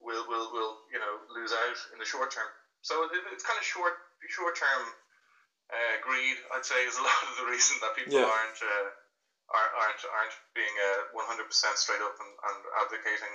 will 0.00 0.24
will 0.28 0.52
will 0.52 0.84
you 0.92 0.98
know 1.00 1.12
lose 1.34 1.52
out 1.52 1.78
in 1.92 1.98
the 1.98 2.06
short 2.08 2.30
term. 2.30 2.48
So 2.82 2.94
it, 3.10 3.22
it's 3.32 3.44
kind 3.44 3.58
of 3.58 3.64
short 3.64 3.94
short 4.28 4.56
term 4.56 4.82
uh, 5.72 5.94
greed. 6.02 6.36
I'd 6.54 6.64
say 6.66 6.82
is 6.86 6.96
a 6.98 7.04
lot 7.08 7.20
of 7.30 7.34
the 7.40 7.46
reason 7.50 7.76
that 7.82 7.96
people 7.96 8.14
Yeah. 8.14 8.28
aren't. 8.28 8.60
Uh, 8.62 8.90
aren't 9.46 10.02
aren't 10.10 10.34
being 10.58 10.74
uh, 10.90 11.14
100% 11.14 11.46
straight 11.78 12.02
up 12.02 12.16
and, 12.18 12.32
and 12.50 12.58
advocating 12.82 13.34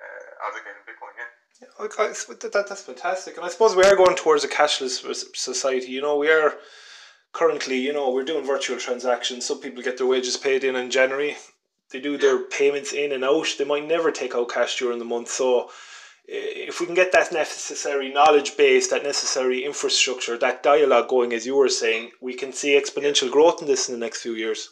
uh, 0.00 0.48
advocating 0.48 0.82
Bitcoin. 0.88 1.12
Yeah. 1.20 1.84
Okay, 1.84 2.14
so 2.14 2.32
that, 2.32 2.52
that, 2.52 2.68
that's 2.68 2.82
fantastic. 2.82 3.36
And 3.36 3.44
I 3.44 3.50
suppose 3.50 3.76
we 3.76 3.84
are 3.84 3.94
going 3.94 4.16
towards 4.16 4.42
a 4.42 4.48
cashless 4.48 5.04
society. 5.36 5.92
You 5.92 6.00
know, 6.00 6.16
we 6.16 6.30
are 6.30 6.54
currently, 7.32 7.76
you 7.76 7.92
know, 7.92 8.10
we're 8.10 8.24
doing 8.24 8.44
virtual 8.46 8.78
transactions. 8.78 9.44
Some 9.46 9.60
people 9.60 9.82
get 9.82 9.98
their 9.98 10.06
wages 10.06 10.36
paid 10.36 10.64
in 10.64 10.76
in 10.76 10.90
January. 10.90 11.36
They 11.92 12.00
do 12.00 12.16
their 12.16 12.38
payments 12.38 12.92
in 12.92 13.12
and 13.12 13.24
out. 13.24 13.46
They 13.58 13.64
might 13.64 13.86
never 13.86 14.10
take 14.10 14.34
out 14.34 14.48
cash 14.50 14.78
during 14.78 14.98
the 14.98 15.04
month. 15.04 15.28
So 15.28 15.70
if 16.26 16.80
we 16.80 16.86
can 16.86 16.94
get 16.94 17.12
that 17.12 17.32
necessary 17.32 18.12
knowledge 18.12 18.56
base, 18.56 18.88
that 18.88 19.02
necessary 19.02 19.64
infrastructure, 19.64 20.38
that 20.38 20.62
dialogue 20.62 21.08
going, 21.08 21.32
as 21.32 21.46
you 21.46 21.56
were 21.56 21.68
saying, 21.68 22.12
we 22.20 22.34
can 22.34 22.52
see 22.52 22.78
exponential 22.78 23.30
growth 23.30 23.60
in 23.60 23.68
this 23.68 23.88
in 23.88 23.94
the 23.94 24.00
next 24.00 24.22
few 24.22 24.32
years. 24.32 24.68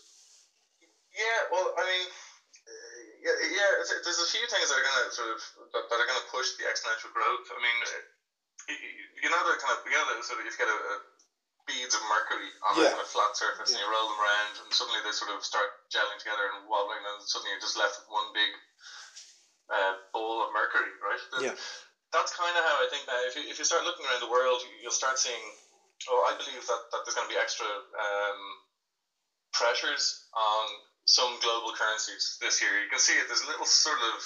Yeah, 1.13 1.41
well, 1.53 1.75
I 1.77 1.85
mean, 1.85 2.07
uh, 2.07 2.99
yeah, 3.21 3.37
yeah. 3.51 3.71
There's 3.83 4.23
a 4.23 4.31
few 4.31 4.47
things 4.47 4.71
that 4.71 4.79
are 4.79 4.87
going 4.87 5.01
to 5.05 5.13
sort 5.13 5.31
of 5.35 5.41
that, 5.75 5.85
that 5.91 5.99
are 6.01 6.09
going 6.09 6.23
to 6.23 6.31
push 6.31 6.57
the 6.57 6.65
exponential 6.71 7.13
growth. 7.13 7.45
I 7.51 7.59
mean, 7.61 7.79
y- 8.71 8.81
you 9.21 9.29
know 9.29 9.43
the 9.45 9.59
kind 9.61 9.75
of 9.77 9.85
you 9.85 9.93
know 9.93 10.07
the 10.17 10.23
sort 10.23 10.41
of 10.41 10.47
if 10.47 10.55
you 10.55 10.65
get 10.65 10.71
a, 10.71 10.79
a 10.79 10.97
beads 11.71 11.95
of 11.95 12.03
mercury 12.11 12.51
on 12.67 12.75
Yeah. 12.75 12.91
a 12.91 12.99
kind 12.99 13.03
of 13.07 13.07
flat 13.07 13.39
surface 13.39 13.71
and 13.71 13.79
you 13.79 13.87
roll 13.87 14.11
them 14.11 14.19
around, 14.19 14.53
and 14.67 14.69
suddenly 14.75 14.99
they 15.07 15.15
sort 15.15 15.31
of 15.31 15.39
start 15.47 15.71
gelling 15.95 16.19
together 16.19 16.51
and 16.51 16.67
wobbling, 16.67 16.99
and 17.15 17.23
suddenly 17.23 17.55
you're 17.55 17.63
just 17.63 17.79
left 17.79 17.95
with 18.03 18.09
one 18.11 18.27
big 18.35 18.51
uh, 19.71 19.95
ball 20.11 20.43
of 20.43 20.51
mercury, 20.51 20.91
right? 20.99 21.23
The- 21.31 21.47
Yeah. 21.47 21.57
That's 22.11 22.35
kind 22.35 22.57
of 22.59 22.65
how 22.67 22.83
I 22.83 22.91
think 22.91 23.07
that 23.07 23.23
if 23.31 23.37
you, 23.39 23.47
if 23.47 23.55
you 23.63 23.65
start 23.65 23.85
looking 23.87 24.03
around 24.05 24.19
the 24.19 24.27
world, 24.27 24.59
you'll 24.83 24.91
start 24.91 25.15
seeing. 25.15 25.39
Oh, 26.11 26.27
I 26.27 26.35
believe 26.35 26.67
that, 26.67 26.91
that 26.91 27.05
there's 27.07 27.15
going 27.15 27.29
to 27.29 27.33
be 27.33 27.39
extra 27.39 27.67
um, 27.71 28.41
pressures 29.53 30.27
on 30.35 30.65
some 31.05 31.39
global 31.39 31.71
currencies 31.71 32.35
this 32.41 32.59
year. 32.61 32.83
You 32.83 32.89
can 32.91 32.99
see 32.99 33.15
it. 33.15 33.29
There's 33.29 33.45
little 33.47 33.67
sort 33.67 34.01
of 34.11 34.19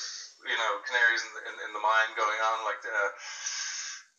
you 0.48 0.56
know 0.56 0.72
canaries 0.88 1.20
in 1.24 1.30
the, 1.36 1.40
in, 1.44 1.54
in 1.68 1.70
the 1.76 1.82
mine 1.84 2.10
going 2.16 2.40
on, 2.40 2.64
like 2.64 2.80
the 2.80 2.96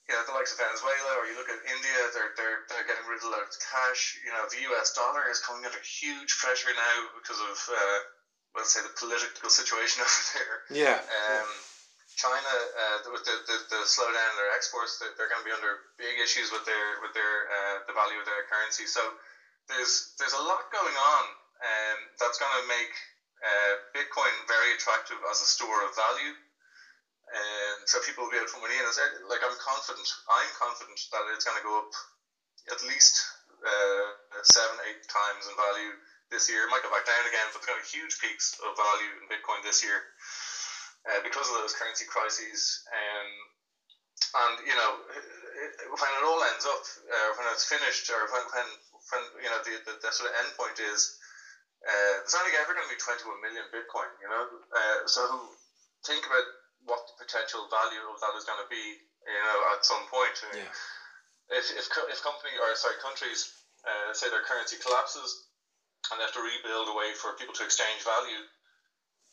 you 0.06 0.14
know, 0.14 0.22
the 0.26 0.38
likes 0.38 0.54
of 0.54 0.62
Venezuela, 0.62 1.18
or 1.18 1.26
you 1.26 1.34
look 1.34 1.50
at 1.50 1.58
India, 1.66 1.98
they're 2.14 2.30
they're 2.38 2.62
they're 2.70 2.86
getting 2.86 3.06
rid 3.10 3.18
of 3.18 3.26
loads 3.26 3.58
of 3.58 3.62
cash. 3.62 4.18
You 4.22 4.30
know, 4.30 4.46
the 4.46 4.62
U.S. 4.74 4.94
dollar 4.94 5.26
is 5.34 5.42
coming 5.42 5.66
under 5.66 5.82
huge 5.82 6.38
pressure 6.38 6.70
now 6.78 6.98
because 7.18 7.42
of 7.42 7.58
uh, 7.74 8.00
let's 8.54 8.70
say 8.70 8.86
the 8.86 8.94
political 8.94 9.50
situation 9.50 10.02
over 10.06 10.24
there. 10.38 10.56
Yeah. 10.70 11.00
Um, 11.02 11.50
China, 12.16 12.48
uh, 12.48 12.98
with 13.12 13.28
the, 13.28 13.36
the, 13.44 13.58
the 13.68 13.82
slowdown 13.84 14.30
in 14.32 14.38
their 14.40 14.56
exports, 14.56 14.96
they're, 15.04 15.12
they're 15.20 15.28
going 15.28 15.44
to 15.44 15.48
be 15.48 15.52
under 15.52 15.84
big 16.00 16.16
issues 16.16 16.48
with 16.48 16.64
their 16.64 17.04
with 17.04 17.12
their 17.12 17.50
uh, 17.52 17.76
the 17.90 17.94
value 17.94 18.16
of 18.22 18.26
their 18.26 18.48
currency. 18.48 18.88
So 18.88 19.04
there's 19.68 20.16
there's 20.16 20.38
a 20.38 20.40
lot 20.40 20.72
going 20.72 20.96
on 20.96 21.24
um, 21.60 21.98
that's 22.16 22.40
going 22.40 22.56
to 22.56 22.66
make 22.72 22.94
uh, 23.44 23.74
Bitcoin 23.92 24.32
very 24.48 24.72
attractive 24.80 25.20
as 25.28 25.44
a 25.44 25.50
store 25.50 25.84
of 25.84 25.92
value. 25.92 26.34
And 27.26 27.75
so 27.86 28.02
people 28.02 28.26
will 28.26 28.34
be 28.34 28.42
able 28.42 28.50
to 28.50 28.62
money 28.62 28.78
in. 28.78 28.86
Uh, 28.86 29.30
Like 29.30 29.46
I'm 29.46 29.56
confident, 29.62 30.06
I'm 30.30 30.52
confident 30.58 30.98
that 31.14 31.24
it's 31.34 31.46
going 31.46 31.58
to 31.58 31.66
go 31.66 31.78
up 31.86 31.92
at 32.74 32.82
least 32.90 33.22
uh, 33.62 34.08
seven, 34.42 34.78
eight 34.90 35.02
times 35.06 35.46
in 35.46 35.54
value 35.54 35.94
this 36.34 36.50
year. 36.50 36.66
It 36.66 36.72
might 36.74 36.82
go 36.82 36.90
back 36.90 37.06
down 37.06 37.26
again, 37.30 37.46
but 37.54 37.62
there's 37.62 37.70
going 37.70 37.82
to 37.82 37.86
be 37.86 37.98
huge 38.02 38.18
peaks 38.18 38.58
of 38.66 38.74
value 38.74 39.12
in 39.22 39.30
Bitcoin 39.30 39.62
this 39.62 39.86
year 39.86 40.02
uh, 41.14 41.22
because 41.22 41.46
of 41.50 41.62
those 41.62 41.78
currency 41.78 42.10
crises. 42.10 42.82
Um, 42.90 43.30
and 44.36 44.56
you 44.66 44.76
know, 44.76 44.92
when 45.94 46.12
it 46.18 46.24
all 46.26 46.42
ends 46.50 46.66
up, 46.66 46.84
uh, 47.08 47.30
when 47.38 47.46
it's 47.54 47.70
finished, 47.70 48.10
or 48.10 48.26
when 48.34 48.44
when, 48.52 48.68
when 49.14 49.22
you 49.46 49.50
know 49.54 49.62
the, 49.62 49.78
the, 49.86 49.94
the 50.02 50.12
sort 50.12 50.34
of 50.34 50.38
end 50.42 50.52
point 50.58 50.78
is. 50.82 51.18
Uh, 51.86 52.18
there's 52.18 52.34
only 52.34 52.50
ever 52.58 52.74
going 52.74 52.82
to 52.82 52.90
be 52.90 52.98
21 52.98 53.46
million 53.46 53.62
Bitcoin, 53.70 54.10
you 54.18 54.26
know. 54.26 54.42
Uh, 54.74 55.06
so 55.06 55.22
think 56.02 56.26
about 56.26 56.42
what 56.86 57.02
the 57.10 57.16
potential 57.18 57.68
value 57.70 58.02
of 58.10 58.18
that 58.22 58.38
is 58.38 58.46
going 58.46 58.62
to 58.62 58.70
be, 58.70 58.96
you 59.26 59.42
know, 59.42 59.60
at 59.74 59.86
some 59.86 60.06
point. 60.10 60.34
I 60.46 60.56
Yeah. 60.56 60.72
If, 61.58 61.70
if, 61.70 61.86
if 62.10 62.26
company 62.26 62.58
or 62.58 62.74
sorry 62.74 62.98
countries 62.98 63.46
uh, 63.86 64.14
say 64.18 64.30
their 64.34 64.42
currency 64.42 64.78
collapses 64.82 65.38
and 66.10 66.18
they 66.18 66.26
have 66.26 66.34
to 66.34 66.42
rebuild 66.42 66.90
a 66.90 66.96
way 66.98 67.14
for 67.14 67.38
people 67.38 67.54
to 67.54 67.66
exchange 67.66 68.02
value, 68.02 68.42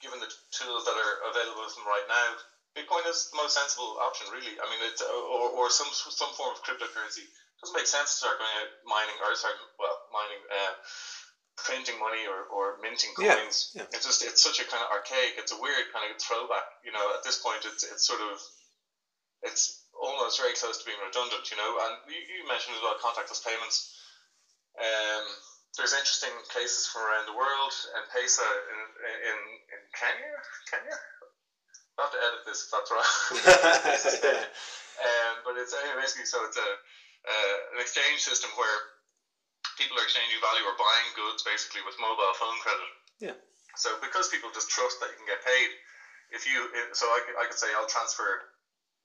given 0.00 0.20
the 0.20 0.28
tools 0.52 0.84
that 0.84 0.96
are 0.96 1.14
available 1.30 1.64
to 1.64 1.72
them 1.72 1.88
right 1.88 2.04
now, 2.08 2.36
Bitcoin 2.76 3.04
is 3.08 3.28
the 3.28 3.36
most 3.36 3.52
sensible 3.52 3.96
option, 4.00 4.28
really. 4.32 4.56
I 4.56 4.64
mean, 4.68 4.80
it's 4.80 5.04
or, 5.04 5.48
or 5.52 5.68
some 5.68 5.88
some 5.92 6.32
form 6.32 6.56
of 6.56 6.64
cryptocurrency. 6.64 7.28
It 7.28 7.60
doesn't 7.60 7.76
make 7.76 7.86
sense 7.86 8.16
to 8.16 8.16
start 8.24 8.40
going 8.40 8.52
out 8.64 8.72
mining 8.84 9.16
or 9.20 9.36
sorry, 9.36 9.52
well, 9.78 10.00
mining. 10.08 10.40
Uh, 10.48 10.72
printing 11.56 11.98
money 12.00 12.24
or, 12.24 12.48
or 12.48 12.80
minting 12.80 13.12
coins. 13.14 13.72
Yeah, 13.74 13.84
yeah. 13.84 13.94
It's 13.96 14.06
just 14.06 14.24
it's 14.24 14.42
such 14.42 14.60
a 14.60 14.66
kind 14.66 14.82
of 14.82 14.90
archaic. 14.90 15.36
It's 15.36 15.52
a 15.52 15.60
weird 15.60 15.92
kind 15.92 16.08
of 16.08 16.16
throwback. 16.20 16.64
You 16.84 16.92
know, 16.92 17.04
at 17.12 17.24
this 17.24 17.40
point, 17.40 17.64
it's 17.68 17.84
it's 17.84 18.06
sort 18.06 18.20
of 18.20 18.40
it's 19.44 19.84
almost 19.92 20.40
very 20.40 20.54
close 20.56 20.80
to 20.80 20.84
being 20.88 21.00
redundant. 21.00 21.44
You 21.52 21.58
know, 21.60 21.70
and 21.88 21.94
you, 22.08 22.18
you 22.18 22.40
mentioned 22.48 22.76
as 22.76 22.82
well 22.82 22.96
contactless 23.00 23.44
payments. 23.44 23.92
Um, 24.80 25.24
there's 25.76 25.96
interesting 25.96 26.32
cases 26.52 26.88
from 26.88 27.04
around 27.04 27.28
the 27.28 27.36
world. 27.36 27.72
and 27.96 28.04
M-Pesa 28.08 28.44
in 28.44 28.80
in, 29.28 29.38
in 29.72 29.80
Kenya, 29.92 30.32
Kenya. 30.68 30.96
I'll 32.00 32.08
have 32.08 32.14
to 32.16 32.20
edit 32.24 32.42
this 32.48 32.64
if 32.64 32.70
that's 32.72 32.88
wrong. 32.88 33.12
um, 35.04 35.34
but 35.44 35.60
it's 35.60 35.76
anyway, 35.76 36.00
basically 36.00 36.24
so 36.24 36.40
it's 36.48 36.56
a 36.56 36.70
uh, 37.22 37.56
an 37.76 37.78
exchange 37.80 38.20
system 38.20 38.50
where 38.56 38.78
people 39.76 39.96
are 39.98 40.06
exchanging 40.06 40.38
value 40.40 40.64
or 40.64 40.76
buying 40.76 41.08
goods 41.14 41.42
basically 41.42 41.82
with 41.82 41.96
mobile 42.00 42.32
phone 42.36 42.58
credit. 42.60 42.90
Yeah. 43.20 43.36
So 43.76 43.96
because 44.00 44.28
people 44.28 44.52
just 44.52 44.68
trust 44.68 45.00
that 45.00 45.08
you 45.08 45.16
can 45.16 45.28
get 45.28 45.40
paid, 45.40 45.68
if 46.32 46.48
you 46.48 46.68
so 46.92 47.08
I 47.12 47.20
could, 47.24 47.36
I 47.36 47.44
could 47.48 47.60
say 47.60 47.68
I'll 47.76 47.88
transfer, 47.88 48.40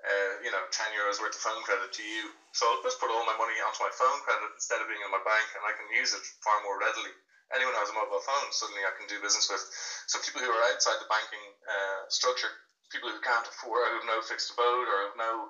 uh, 0.04 0.34
you 0.44 0.52
know, 0.52 0.64
ten 0.72 0.92
euros 0.96 1.20
worth 1.20 1.36
of 1.36 1.44
phone 1.44 1.64
credit 1.64 1.92
to 1.92 2.04
you. 2.04 2.32
So 2.56 2.68
I'll 2.68 2.84
just 2.84 3.00
put 3.00 3.12
all 3.12 3.24
my 3.28 3.36
money 3.36 3.60
onto 3.60 3.84
my 3.84 3.92
phone 3.96 4.20
credit 4.24 4.48
instead 4.56 4.80
of 4.80 4.88
being 4.88 5.04
in 5.04 5.12
my 5.12 5.24
bank, 5.24 5.48
and 5.56 5.64
I 5.64 5.76
can 5.76 5.88
use 5.92 6.16
it 6.16 6.24
far 6.44 6.60
more 6.64 6.80
readily. 6.80 7.12
Anyone 7.56 7.76
who 7.76 7.84
has 7.84 7.92
a 7.92 7.96
mobile 7.96 8.20
phone, 8.20 8.52
suddenly 8.52 8.84
I 8.84 8.92
can 9.00 9.08
do 9.08 9.24
business 9.24 9.48
with. 9.48 9.64
So 10.12 10.20
people 10.20 10.44
who 10.44 10.52
are 10.52 10.68
outside 10.68 11.00
the 11.00 11.08
banking 11.08 11.46
uh, 11.64 12.04
structure, 12.12 12.52
people 12.92 13.08
who 13.08 13.24
can't 13.24 13.48
afford, 13.48 13.88
who 13.88 14.04
have 14.04 14.08
no 14.08 14.20
fixed 14.20 14.52
abode, 14.52 14.88
or 14.88 14.98
have 15.08 15.16
no 15.16 15.48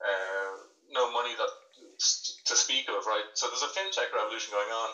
uh, 0.00 0.52
no 0.90 1.10
money 1.10 1.34
that 1.36 1.50
to 2.46 2.54
speak 2.56 2.88
of, 2.88 3.04
right? 3.06 3.26
So 3.34 3.48
there's 3.48 3.64
a 3.64 3.72
fintech 3.72 4.12
revolution 4.12 4.52
going 4.52 4.70
on. 4.70 4.90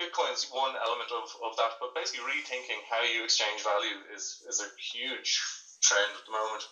Bitcoin's 0.00 0.50
one 0.50 0.74
element 0.74 1.10
of, 1.14 1.30
of 1.42 1.54
that, 1.56 1.78
but 1.78 1.94
basically 1.94 2.26
rethinking 2.26 2.82
how 2.90 3.02
you 3.02 3.22
exchange 3.22 3.62
value 3.62 3.94
is, 4.10 4.42
is 4.50 4.58
a 4.58 4.68
huge 4.78 5.38
trend 5.82 6.10
at 6.18 6.24
the 6.26 6.34
moment. 6.34 6.64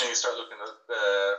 And 0.00 0.12
you 0.12 0.16
start 0.16 0.36
looking 0.36 0.60
at 0.60 0.76
uh, 0.92 1.32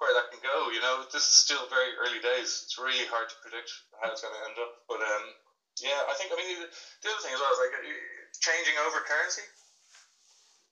where 0.00 0.12
that 0.16 0.32
can 0.32 0.40
go. 0.40 0.72
You 0.72 0.80
know, 0.80 1.04
this 1.12 1.28
is 1.28 1.36
still 1.36 1.68
very 1.68 1.92
early 2.00 2.20
days. 2.24 2.64
It's 2.64 2.80
really 2.80 3.04
hard 3.12 3.28
to 3.28 3.36
predict 3.44 3.68
how 4.00 4.08
it's 4.08 4.24
going 4.24 4.32
to 4.32 4.44
end 4.48 4.56
up. 4.56 4.72
But 4.88 5.04
um, 5.04 5.24
yeah, 5.84 6.00
I 6.08 6.16
think 6.16 6.32
I 6.32 6.36
mean 6.40 6.48
the, 6.48 6.68
the 6.68 7.08
other 7.12 7.20
thing 7.20 7.36
as 7.36 7.40
well 7.40 7.52
is 7.52 7.60
like 7.60 7.76
changing 8.40 8.76
over 8.80 9.04
currency 9.04 9.44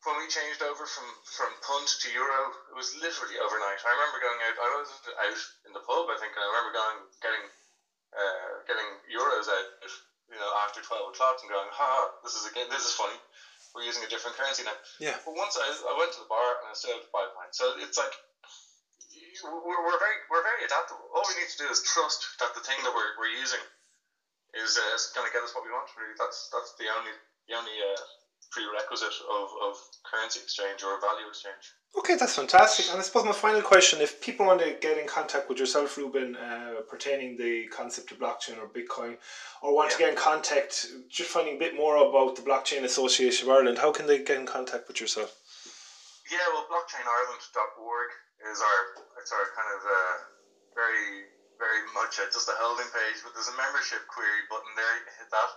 when 0.04 0.16
we 0.16 0.26
changed 0.32 0.64
over 0.64 0.88
from, 0.88 1.04
from 1.28 1.50
punt 1.60 1.88
to 2.00 2.08
euro, 2.08 2.48
it 2.72 2.76
was 2.76 2.96
literally 2.96 3.36
overnight. 3.36 3.80
I 3.84 3.92
remember 3.92 4.18
going 4.20 4.40
out. 4.48 4.56
I 4.56 4.68
was 4.80 4.88
out 5.20 5.40
in 5.68 5.72
the 5.76 5.84
pub, 5.84 6.08
I 6.08 6.16
think, 6.16 6.32
and 6.32 6.40
I 6.40 6.48
remember 6.48 6.72
going 6.72 6.98
getting 7.20 7.44
uh, 8.10 8.52
getting 8.64 8.88
euros 9.12 9.46
out, 9.46 9.68
you 10.32 10.38
know, 10.40 10.50
after 10.64 10.80
twelve 10.80 11.12
o'clock, 11.12 11.38
and 11.44 11.52
going, 11.52 11.68
"Ha, 11.68 11.92
this 12.24 12.32
is 12.32 12.48
again, 12.48 12.72
this 12.72 12.88
is 12.88 12.96
funny. 12.96 13.16
We're 13.76 13.86
using 13.86 14.02
a 14.02 14.10
different 14.10 14.40
currency 14.40 14.64
now." 14.64 14.74
Yeah. 14.98 15.20
But 15.20 15.36
once 15.36 15.54
I, 15.60 15.68
I 15.68 15.94
went 16.00 16.16
to 16.16 16.20
the 16.24 16.30
bar 16.32 16.48
and 16.64 16.72
I 16.72 16.74
had 16.74 17.04
five 17.12 17.30
pints, 17.36 17.60
so 17.60 17.76
it's 17.76 18.00
like 18.00 18.16
we're, 19.44 19.84
we're 19.84 20.00
very 20.00 20.16
we're 20.32 20.42
very 20.42 20.64
adaptable. 20.64 21.12
All 21.12 21.28
we 21.28 21.36
need 21.36 21.50
to 21.52 21.60
do 21.60 21.68
is 21.68 21.84
trust 21.84 22.24
that 22.40 22.56
the 22.56 22.64
thing 22.64 22.80
that 22.88 22.92
we're, 22.96 23.14
we're 23.20 23.36
using 23.36 23.60
is, 24.56 24.74
uh, 24.74 24.96
is 24.96 25.12
going 25.14 25.28
to 25.28 25.32
get 25.32 25.44
us 25.44 25.54
what 25.54 25.62
we 25.62 25.70
want. 25.70 25.86
Really, 25.94 26.16
that's 26.16 26.48
that's 26.50 26.72
the 26.80 26.88
only 26.88 27.12
the 27.46 27.54
only 27.54 27.76
uh, 27.78 28.00
prerequisite 28.50 29.14
of, 29.30 29.48
of 29.62 29.74
currency 30.02 30.40
exchange 30.42 30.82
or 30.82 31.00
value 31.00 31.26
exchange. 31.28 31.74
Okay, 31.98 32.14
that's 32.14 32.34
fantastic. 32.34 32.86
And 32.90 32.98
I 32.98 33.02
suppose 33.02 33.24
my 33.24 33.32
final 33.32 33.62
question: 33.62 34.00
If 34.00 34.20
people 34.20 34.46
want 34.46 34.60
to 34.60 34.76
get 34.80 34.98
in 34.98 35.06
contact 35.06 35.48
with 35.48 35.58
yourself, 35.58 35.96
Ruben, 35.96 36.36
uh, 36.36 36.82
pertaining 36.88 37.36
the 37.36 37.66
concept 37.68 38.12
of 38.12 38.18
blockchain 38.18 38.58
or 38.58 38.70
Bitcoin, 38.70 39.16
or 39.62 39.74
want 39.74 39.90
yeah. 39.90 39.96
to 39.96 39.98
get 39.98 40.10
in 40.10 40.16
contact, 40.16 40.86
just 41.08 41.30
finding 41.30 41.56
a 41.56 41.58
bit 41.58 41.74
more 41.74 41.96
about 41.96 42.36
the 42.36 42.42
Blockchain 42.42 42.84
Association 42.84 43.48
of 43.48 43.56
Ireland, 43.56 43.78
how 43.78 43.90
can 43.90 44.06
they 44.06 44.22
get 44.22 44.38
in 44.38 44.46
contact 44.46 44.86
with 44.86 45.00
yourself? 45.00 45.34
Yeah, 46.30 46.46
well, 46.54 46.66
blockchainireland.org 46.70 48.08
is 48.54 48.58
our 48.62 48.80
it's 49.18 49.32
our 49.34 49.46
kind 49.58 49.70
of 49.74 49.82
uh, 49.82 50.14
very 50.78 51.26
very 51.58 51.82
much 51.92 52.16
just 52.16 52.48
a 52.48 52.56
holding 52.56 52.88
page, 52.88 53.18
but 53.26 53.34
there's 53.34 53.50
a 53.50 53.58
membership 53.58 54.06
query 54.06 54.46
button 54.48 54.72
there. 54.78 54.94
You 54.96 55.04
can 55.10 55.14
hit 55.26 55.30
that 55.34 55.50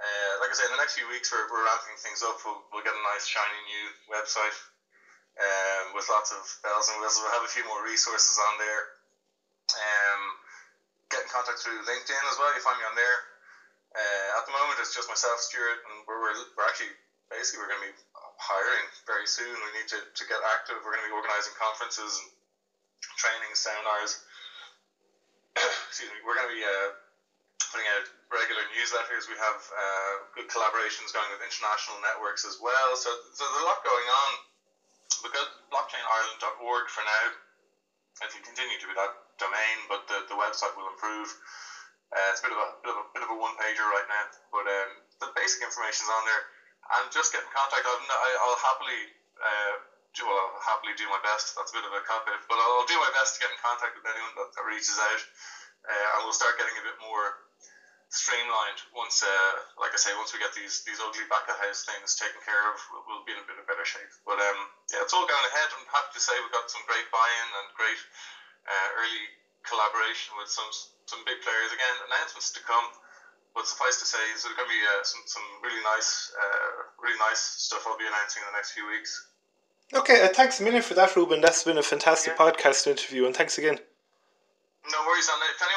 uh, 0.00 0.32
like 0.40 0.48
I 0.48 0.56
say, 0.56 0.64
in 0.64 0.72
the 0.72 0.80
next 0.80 0.96
few 0.96 1.04
weeks, 1.12 1.28
we're, 1.28 1.44
we're 1.52 1.60
ramping 1.60 1.96
things 2.00 2.24
up. 2.24 2.40
We'll, 2.40 2.64
we'll 2.72 2.84
get 2.84 2.96
a 2.96 3.04
nice, 3.12 3.28
shiny 3.28 3.60
new 3.68 3.86
website 4.08 4.56
um, 5.36 5.92
with 5.92 6.08
lots 6.08 6.32
of 6.32 6.40
bells 6.64 6.88
and 6.88 6.96
whistles. 7.04 7.20
We'll 7.20 7.36
have 7.36 7.44
a 7.44 7.52
few 7.52 7.68
more 7.68 7.84
resources 7.84 8.40
on 8.40 8.56
there. 8.56 8.82
Um, 9.76 10.20
get 11.12 11.20
in 11.22 11.28
contact 11.28 11.60
through 11.60 11.84
LinkedIn 11.84 12.24
as 12.32 12.36
well. 12.40 12.48
You 12.56 12.64
find 12.64 12.80
me 12.80 12.88
on 12.88 12.96
there. 12.96 13.18
Uh, 13.92 14.38
at 14.40 14.48
the 14.48 14.54
moment, 14.56 14.80
it's 14.80 14.96
just 14.96 15.10
myself, 15.10 15.42
Stuart, 15.42 15.82
and 15.84 16.06
we're, 16.08 16.16
we're, 16.22 16.36
we're 16.56 16.64
actually 16.64 16.94
basically 17.28 17.60
we're 17.60 17.70
going 17.70 17.84
to 17.84 17.88
be 17.92 17.96
hiring 18.40 18.86
very 19.04 19.28
soon. 19.28 19.52
We 19.52 19.70
need 19.76 19.90
to, 19.92 20.00
to 20.00 20.24
get 20.26 20.40
active. 20.56 20.80
We're 20.80 20.96
going 20.96 21.04
to 21.04 21.10
be 21.10 21.16
organising 21.16 21.54
conferences 21.60 22.08
and 22.24 22.28
training 23.20 23.52
seminars. 23.52 24.22
Excuse 25.90 26.08
me. 26.08 26.18
We're 26.24 26.38
going 26.38 26.48
to 26.48 26.54
be 26.54 26.62
uh, 26.62 26.88
putting 27.70 27.86
out 27.94 28.06
regular 28.34 28.62
newsletters. 28.74 29.30
We 29.30 29.38
have 29.38 29.58
uh, 29.58 30.14
good 30.34 30.50
collaborations 30.50 31.14
going 31.14 31.30
with 31.34 31.42
international 31.42 32.02
networks 32.02 32.42
as 32.46 32.58
well. 32.58 32.94
So, 32.98 33.10
so 33.34 33.46
there's 33.46 33.62
a 33.62 33.66
lot 33.66 33.82
going 33.86 34.08
on. 34.10 34.30
We've 35.22 35.34
got 35.34 35.48
blockchainireland.org 35.70 36.84
for 36.90 37.02
now. 37.06 37.26
It 38.20 38.30
will 38.34 38.46
continue 38.46 38.76
to 38.76 38.86
be 38.86 38.94
that 38.94 39.12
domain, 39.40 39.76
but 39.88 40.04
the, 40.10 40.28
the 40.28 40.36
website 40.36 40.76
will 40.76 40.90
improve. 40.92 41.30
Uh, 42.10 42.26
it's 42.34 42.42
a 42.42 42.44
bit 42.44 42.52
of 42.52 42.58
a 42.58 42.68
bit 42.82 42.90
of 42.90 42.98
a, 43.00 43.04
bit 43.14 43.22
of 43.22 43.30
a 43.30 43.38
one 43.38 43.54
pager 43.56 43.86
right 43.86 44.08
now, 44.10 44.24
but 44.50 44.66
um, 44.66 44.90
the 45.22 45.30
basic 45.38 45.62
information's 45.62 46.10
on 46.10 46.26
there. 46.26 46.42
And 46.90 47.06
just 47.14 47.30
get 47.30 47.46
in 47.46 47.50
contact. 47.54 47.86
I'll, 47.86 48.02
I'll 48.02 48.60
happily 48.66 48.98
uh, 49.38 49.74
do 50.18 50.26
well, 50.26 50.58
I'll 50.58 50.66
happily 50.66 50.98
do 50.98 51.06
my 51.06 51.22
best. 51.22 51.54
That's 51.54 51.70
a 51.70 51.76
bit 51.78 51.86
of 51.86 51.94
a 51.94 52.02
cop 52.02 52.26
out, 52.26 52.42
but 52.50 52.58
I'll, 52.58 52.88
do 52.90 52.98
my 52.98 53.14
best 53.14 53.38
to 53.38 53.46
get 53.46 53.54
in 53.54 53.60
contact 53.62 53.94
with 53.94 54.02
anyone 54.10 54.34
that, 54.42 54.50
that 54.58 54.64
reaches 54.66 54.98
out, 54.98 55.22
uh, 55.86 56.08
and 56.18 56.26
we'll 56.26 56.34
start 56.34 56.58
getting 56.58 56.74
a 56.74 56.82
bit 56.82 56.98
more 56.98 57.49
streamlined 58.10 58.82
once, 58.90 59.22
uh, 59.22 59.54
like 59.78 59.94
I 59.94 59.98
say, 60.02 60.10
once 60.18 60.34
we 60.34 60.42
get 60.42 60.50
these 60.52 60.82
these 60.82 60.98
ugly 60.98 61.24
back 61.30 61.46
of 61.46 61.56
house 61.62 61.86
things 61.86 62.18
taken 62.18 62.42
care 62.42 62.62
of, 62.70 62.76
we'll, 62.90 63.04
we'll 63.06 63.26
be 63.26 63.32
in 63.32 63.40
a 63.40 63.46
bit 63.46 63.58
of 63.58 63.66
better 63.70 63.86
shape. 63.86 64.10
But 64.26 64.42
um, 64.42 64.58
yeah, 64.90 65.02
it's 65.06 65.14
all 65.14 65.24
going 65.24 65.46
ahead. 65.54 65.70
I'm 65.78 65.86
happy 65.88 66.12
to 66.18 66.22
say 66.22 66.34
we've 66.42 66.54
got 66.54 66.66
some 66.66 66.82
great 66.90 67.06
buy-in 67.14 67.48
and 67.62 67.66
great 67.78 68.00
uh, 68.66 68.88
early 68.98 69.24
collaboration 69.62 70.34
with 70.36 70.50
some 70.50 70.68
some 71.06 71.22
big 71.22 71.38
players. 71.40 71.70
Again, 71.70 71.96
announcements 72.10 72.50
to 72.58 72.62
come. 72.66 72.84
But 73.50 73.66
suffice 73.66 73.98
to 73.98 74.06
say, 74.06 74.22
there's 74.30 74.46
going 74.46 74.62
to 74.62 74.70
be 74.70 74.78
uh, 74.78 75.02
some, 75.02 75.26
some 75.26 75.42
really 75.58 75.82
nice, 75.82 76.30
uh, 76.38 76.86
really 77.02 77.18
nice 77.18 77.42
stuff 77.66 77.82
I'll 77.82 77.98
be 77.98 78.06
announcing 78.06 78.46
in 78.46 78.48
the 78.54 78.54
next 78.54 78.78
few 78.78 78.86
weeks. 78.86 79.26
Okay, 79.90 80.22
uh, 80.22 80.30
thanks 80.30 80.60
a 80.60 80.62
million 80.62 80.86
for 80.86 80.94
that, 80.94 81.16
Ruben. 81.18 81.42
That's 81.42 81.66
been 81.66 81.74
a 81.74 81.82
fantastic 81.82 82.38
yeah. 82.38 82.46
podcast 82.46 82.86
interview, 82.86 83.26
and 83.26 83.34
thanks 83.34 83.58
again. 83.58 83.74
No 84.86 84.98
worries, 85.02 85.26
and 85.26 85.42
if 85.50 85.58
anyone 85.58 85.70